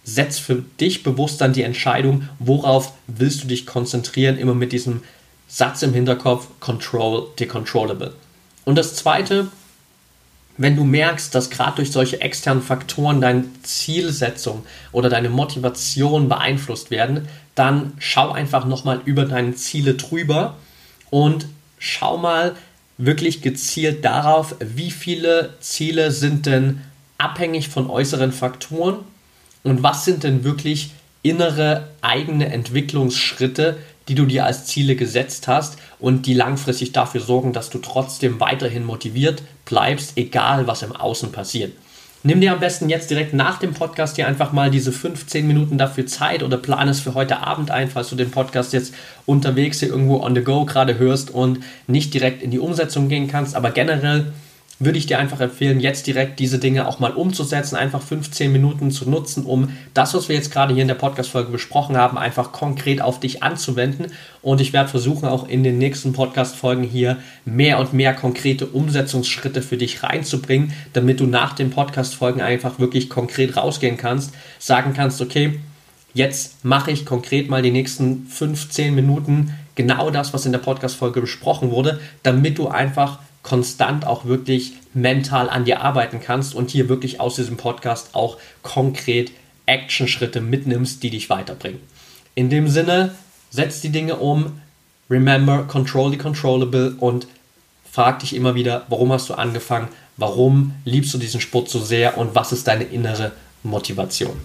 setz 0.02 0.38
für 0.38 0.64
dich 0.80 1.02
bewusst 1.04 1.40
dann 1.40 1.52
die 1.52 1.62
Entscheidung, 1.62 2.28
worauf 2.38 2.92
willst 3.06 3.44
du 3.44 3.46
dich 3.46 3.66
konzentrieren, 3.66 4.36
immer 4.36 4.54
mit 4.54 4.72
diesem 4.72 5.02
Satz 5.48 5.82
im 5.82 5.92
Hinterkopf, 5.92 6.48
Control 6.60 7.28
the 7.38 7.46
Controllable. 7.46 8.14
Und 8.64 8.76
das 8.76 8.94
zweite, 8.96 9.48
wenn 10.56 10.76
du 10.76 10.84
merkst, 10.84 11.34
dass 11.34 11.50
gerade 11.50 11.76
durch 11.76 11.90
solche 11.90 12.20
externen 12.20 12.62
Faktoren 12.62 13.20
deine 13.20 13.44
Zielsetzung 13.62 14.64
oder 14.92 15.08
deine 15.08 15.28
Motivation 15.28 16.28
beeinflusst 16.28 16.90
werden, 16.90 17.28
dann 17.54 17.92
schau 17.98 18.32
einfach 18.32 18.64
nochmal 18.64 19.00
über 19.04 19.24
deine 19.24 19.54
Ziele 19.54 19.94
drüber 19.94 20.56
und 21.10 21.46
schau 21.78 22.16
mal 22.16 22.54
wirklich 22.98 23.42
gezielt 23.42 24.04
darauf, 24.04 24.54
wie 24.60 24.90
viele 24.90 25.54
Ziele 25.60 26.10
sind 26.12 26.46
denn 26.46 26.80
abhängig 27.18 27.68
von 27.68 27.90
äußeren 27.90 28.32
Faktoren 28.32 28.98
und 29.62 29.82
was 29.82 30.04
sind 30.04 30.22
denn 30.22 30.44
wirklich 30.44 30.90
innere 31.22 31.88
eigene 32.02 32.52
Entwicklungsschritte, 32.52 33.78
die 34.08 34.14
du 34.14 34.26
dir 34.26 34.44
als 34.44 34.66
Ziele 34.66 34.96
gesetzt 34.96 35.48
hast 35.48 35.78
und 35.98 36.26
die 36.26 36.34
langfristig 36.34 36.92
dafür 36.92 37.20
sorgen, 37.20 37.52
dass 37.52 37.70
du 37.70 37.78
trotzdem 37.78 38.40
weiterhin 38.40 38.84
motiviert 38.84 39.42
bleibst, 39.64 40.12
egal 40.16 40.66
was 40.66 40.82
im 40.82 40.94
Außen 40.94 41.32
passiert. 41.32 41.72
Nimm 42.26 42.40
dir 42.40 42.52
am 42.52 42.60
besten 42.60 42.88
jetzt 42.88 43.10
direkt 43.10 43.34
nach 43.34 43.58
dem 43.58 43.74
Podcast 43.74 44.16
hier 44.16 44.26
einfach 44.26 44.50
mal 44.50 44.70
diese 44.70 44.92
15 44.92 45.46
Minuten 45.46 45.76
dafür 45.76 46.06
Zeit 46.06 46.42
oder 46.42 46.56
plan 46.56 46.88
es 46.88 47.00
für 47.00 47.12
heute 47.12 47.40
Abend 47.46 47.70
ein, 47.70 47.90
falls 47.90 48.08
du 48.08 48.16
den 48.16 48.30
Podcast 48.30 48.72
jetzt 48.72 48.94
unterwegs 49.26 49.80
hier 49.80 49.90
irgendwo 49.90 50.22
on 50.22 50.34
the 50.34 50.40
go 50.40 50.64
gerade 50.64 50.96
hörst 50.96 51.30
und 51.30 51.58
nicht 51.86 52.14
direkt 52.14 52.42
in 52.42 52.50
die 52.50 52.58
Umsetzung 52.58 53.10
gehen 53.10 53.28
kannst, 53.28 53.54
aber 53.54 53.72
generell 53.72 54.32
würde 54.80 54.98
ich 54.98 55.06
dir 55.06 55.18
einfach 55.18 55.40
empfehlen, 55.40 55.78
jetzt 55.78 56.06
direkt 56.06 56.40
diese 56.40 56.58
Dinge 56.58 56.88
auch 56.88 56.98
mal 56.98 57.12
umzusetzen, 57.12 57.76
einfach 57.76 58.02
15 58.02 58.50
Minuten 58.50 58.90
zu 58.90 59.08
nutzen, 59.08 59.44
um 59.44 59.70
das, 59.94 60.14
was 60.14 60.28
wir 60.28 60.34
jetzt 60.34 60.50
gerade 60.50 60.74
hier 60.74 60.82
in 60.82 60.88
der 60.88 60.96
Podcast-Folge 60.96 61.52
besprochen 61.52 61.96
haben, 61.96 62.18
einfach 62.18 62.50
konkret 62.50 63.00
auf 63.00 63.20
dich 63.20 63.42
anzuwenden. 63.42 64.06
Und 64.42 64.60
ich 64.60 64.72
werde 64.72 64.88
versuchen, 64.88 65.28
auch 65.28 65.48
in 65.48 65.62
den 65.62 65.78
nächsten 65.78 66.12
Podcast-Folgen 66.12 66.82
hier 66.82 67.18
mehr 67.44 67.78
und 67.78 67.92
mehr 67.92 68.14
konkrete 68.14 68.66
Umsetzungsschritte 68.66 69.62
für 69.62 69.76
dich 69.76 70.02
reinzubringen, 70.02 70.72
damit 70.92 71.20
du 71.20 71.26
nach 71.26 71.52
den 71.52 71.70
Podcast-Folgen 71.70 72.40
einfach 72.40 72.80
wirklich 72.80 73.08
konkret 73.08 73.56
rausgehen 73.56 73.96
kannst, 73.96 74.34
sagen 74.58 74.92
kannst, 74.92 75.22
okay, 75.22 75.60
jetzt 76.14 76.64
mache 76.64 76.90
ich 76.90 77.06
konkret 77.06 77.48
mal 77.48 77.62
die 77.62 77.70
nächsten 77.70 78.26
15 78.26 78.92
Minuten 78.92 79.54
genau 79.76 80.10
das, 80.10 80.34
was 80.34 80.46
in 80.46 80.52
der 80.52 80.58
Podcast-Folge 80.58 81.20
besprochen 81.20 81.70
wurde, 81.70 82.00
damit 82.24 82.58
du 82.58 82.68
einfach 82.68 83.20
konstant 83.44 84.06
auch 84.06 84.24
wirklich 84.24 84.72
mental 84.94 85.48
an 85.48 85.64
dir 85.64 85.82
arbeiten 85.82 86.20
kannst 86.20 86.54
und 86.54 86.70
hier 86.70 86.88
wirklich 86.88 87.20
aus 87.20 87.36
diesem 87.36 87.56
Podcast 87.56 88.14
auch 88.14 88.38
konkret 88.62 89.30
Actionschritte 89.66 90.40
mitnimmst, 90.40 91.02
die 91.02 91.10
dich 91.10 91.30
weiterbringen. 91.30 91.80
In 92.34 92.50
dem 92.50 92.66
Sinne, 92.66 93.14
setz 93.50 93.80
die 93.80 93.90
Dinge 93.90 94.16
um, 94.16 94.60
remember, 95.08 95.62
control 95.64 96.10
the 96.10 96.18
controllable 96.18 96.96
und 96.98 97.28
frag 97.88 98.18
dich 98.18 98.34
immer 98.34 98.56
wieder, 98.56 98.86
warum 98.88 99.12
hast 99.12 99.28
du 99.28 99.34
angefangen, 99.34 99.88
warum 100.16 100.72
liebst 100.84 101.14
du 101.14 101.18
diesen 101.18 101.40
Sport 101.40 101.68
so 101.68 101.78
sehr 101.78 102.18
und 102.18 102.34
was 102.34 102.50
ist 102.50 102.66
deine 102.66 102.84
innere 102.84 103.32
Motivation. 103.62 104.36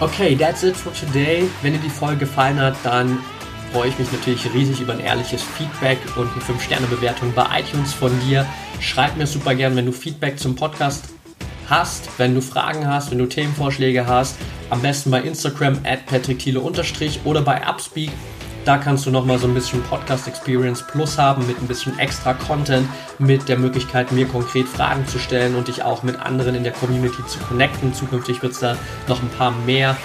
Okay, 0.00 0.36
that's 0.36 0.62
it 0.62 0.76
for 0.76 0.92
today. 0.92 1.48
Wenn 1.62 1.72
dir 1.72 1.78
die 1.78 1.88
Folge 1.88 2.18
gefallen 2.18 2.60
hat, 2.60 2.76
dann 2.84 3.18
freue 3.76 3.90
ich 3.90 3.98
mich 3.98 4.10
natürlich 4.10 4.54
riesig 4.54 4.80
über 4.80 4.94
ein 4.94 5.00
ehrliches 5.00 5.42
Feedback 5.42 5.98
und 6.16 6.32
eine 6.32 6.40
5-Sterne-Bewertung 6.40 7.34
bei 7.34 7.60
iTunes 7.60 7.92
von 7.92 8.10
dir. 8.20 8.46
Schreib 8.80 9.18
mir 9.18 9.26
super 9.26 9.54
gern, 9.54 9.76
wenn 9.76 9.84
du 9.84 9.92
Feedback 9.92 10.38
zum 10.38 10.56
Podcast 10.56 11.10
hast, 11.68 12.08
wenn 12.16 12.34
du 12.34 12.40
Fragen 12.40 12.88
hast, 12.88 13.10
wenn 13.10 13.18
du 13.18 13.26
Themenvorschläge 13.26 14.06
hast. 14.06 14.38
Am 14.70 14.80
besten 14.80 15.10
bei 15.10 15.20
Instagram 15.20 15.78
at 15.84 16.06
patrickthiele 16.06 16.58
oder 16.58 17.42
bei 17.42 17.68
Upspeak. 17.68 18.12
Da 18.64 18.78
kannst 18.78 19.04
du 19.04 19.10
nochmal 19.10 19.38
so 19.38 19.46
ein 19.46 19.52
bisschen 19.52 19.82
Podcast 19.82 20.26
Experience 20.26 20.82
Plus 20.82 21.18
haben 21.18 21.46
mit 21.46 21.60
ein 21.60 21.68
bisschen 21.68 21.98
extra 21.98 22.32
Content, 22.32 22.88
mit 23.18 23.46
der 23.46 23.58
Möglichkeit, 23.58 24.10
mir 24.10 24.26
konkret 24.26 24.68
Fragen 24.68 25.06
zu 25.06 25.18
stellen 25.18 25.54
und 25.54 25.68
dich 25.68 25.82
auch 25.82 26.02
mit 26.02 26.18
anderen 26.18 26.54
in 26.54 26.64
der 26.64 26.72
Community 26.72 27.26
zu 27.26 27.38
connecten. 27.40 27.92
Zukünftig 27.92 28.40
wird 28.40 28.52
es 28.52 28.60
da 28.60 28.78
noch 29.06 29.20
ein 29.20 29.28
paar 29.36 29.50
mehr 29.50 29.98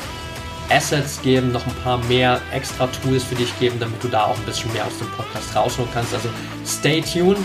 Assets 0.72 1.22
geben, 1.22 1.52
noch 1.52 1.66
ein 1.66 1.76
paar 1.84 1.98
mehr 2.06 2.40
extra 2.52 2.88
Tools 2.88 3.24
für 3.24 3.36
dich 3.36 3.58
geben, 3.60 3.80
damit 3.80 4.04
du 4.04 4.08
da 4.08 4.26
auch 4.26 4.38
ein 4.38 4.46
bisschen 4.46 4.72
mehr 4.74 4.86
aus 4.86 4.98
dem 4.98 5.10
Podcast 5.12 5.56
rausholen 5.56 5.90
kannst. 5.94 6.14
Also 6.14 6.30
stay 6.66 7.02
tuned. 7.02 7.38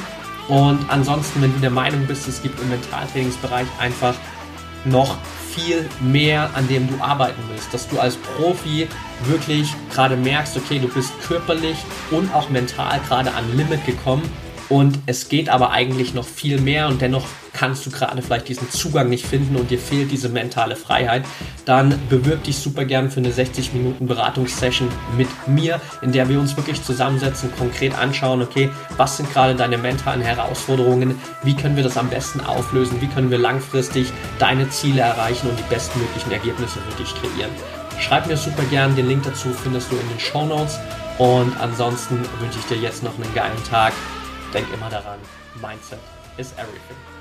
Und 0.48 0.78
ansonsten, 0.88 1.42
wenn 1.42 1.52
du 1.52 1.58
der 1.58 1.70
Meinung 1.70 2.06
bist, 2.06 2.28
es 2.28 2.40
gibt 2.40 2.60
im 2.60 2.68
Mentaltrainingsbereich 2.68 3.66
einfach 3.80 4.14
noch 4.84 5.16
viel 5.52 5.88
mehr, 6.00 6.50
an 6.54 6.68
dem 6.68 6.88
du 6.88 7.02
arbeiten 7.02 7.40
willst, 7.48 7.72
dass 7.74 7.88
du 7.88 7.98
als 7.98 8.16
Profi 8.16 8.88
wirklich 9.24 9.74
gerade 9.92 10.16
merkst, 10.16 10.56
okay, 10.56 10.78
du 10.78 10.88
bist 10.88 11.12
körperlich 11.26 11.78
und 12.10 12.32
auch 12.34 12.48
mental 12.50 13.00
gerade 13.08 13.32
an 13.32 13.56
Limit 13.56 13.84
gekommen 13.86 14.30
und 14.68 14.98
es 15.06 15.28
geht 15.28 15.48
aber 15.48 15.70
eigentlich 15.70 16.14
noch 16.14 16.26
viel 16.26 16.60
mehr 16.60 16.88
und 16.88 17.00
dennoch 17.00 17.26
kannst 17.52 17.86
du 17.86 17.90
gerade 17.90 18.20
vielleicht 18.20 18.48
diesen 18.48 18.70
Zugang 18.70 19.08
nicht 19.08 19.26
finden 19.26 19.56
und 19.56 19.70
dir 19.70 19.78
fehlt 19.78 20.10
diese 20.10 20.28
mentale 20.28 20.76
Freiheit, 20.76 21.24
dann 21.64 21.98
bewirb 22.10 22.44
dich 22.44 22.58
super 22.58 22.84
gern 22.84 23.10
für 23.10 23.20
eine 23.20 23.32
60 23.32 23.72
Minuten 23.72 24.06
Beratungssession 24.06 24.88
mit 25.16 25.28
mir, 25.46 25.80
in 26.02 26.12
der 26.12 26.28
wir 26.28 26.38
uns 26.38 26.56
wirklich 26.56 26.82
zusammensetzen, 26.82 27.50
konkret 27.56 27.96
anschauen, 27.96 28.42
okay, 28.42 28.70
was 28.96 29.16
sind 29.16 29.32
gerade 29.32 29.54
deine 29.54 29.78
mentalen 29.78 30.20
Herausforderungen, 30.20 31.18
wie 31.42 31.54
können 31.54 31.76
wir 31.76 31.84
das 31.84 31.96
am 31.96 32.10
besten 32.10 32.40
auflösen, 32.40 33.00
wie 33.00 33.06
können 33.06 33.30
wir 33.30 33.38
langfristig 33.38 34.12
deine 34.38 34.68
Ziele 34.68 35.00
erreichen 35.00 35.48
und 35.48 35.58
die 35.58 35.74
bestmöglichen 35.74 36.32
Ergebnisse 36.32 36.78
für 36.80 37.02
dich 37.02 37.14
kreieren. 37.14 37.50
Schreib 37.98 38.26
mir 38.26 38.36
super 38.36 38.62
gern, 38.64 38.94
den 38.94 39.08
Link 39.08 39.22
dazu 39.22 39.48
findest 39.48 39.90
du 39.90 39.96
in 39.96 40.08
den 40.08 40.20
Show 40.20 40.44
Notes 40.44 40.78
und 41.18 41.58
ansonsten 41.58 42.18
wünsche 42.40 42.58
ich 42.58 42.66
dir 42.66 42.76
jetzt 42.76 43.02
noch 43.02 43.14
einen 43.14 43.34
geilen 43.34 43.64
Tag. 43.70 43.94
Denk 44.56 44.72
immer 44.72 44.88
daran, 44.88 45.18
Mindset 45.60 45.98
is 46.38 46.52
everything. 46.56 47.15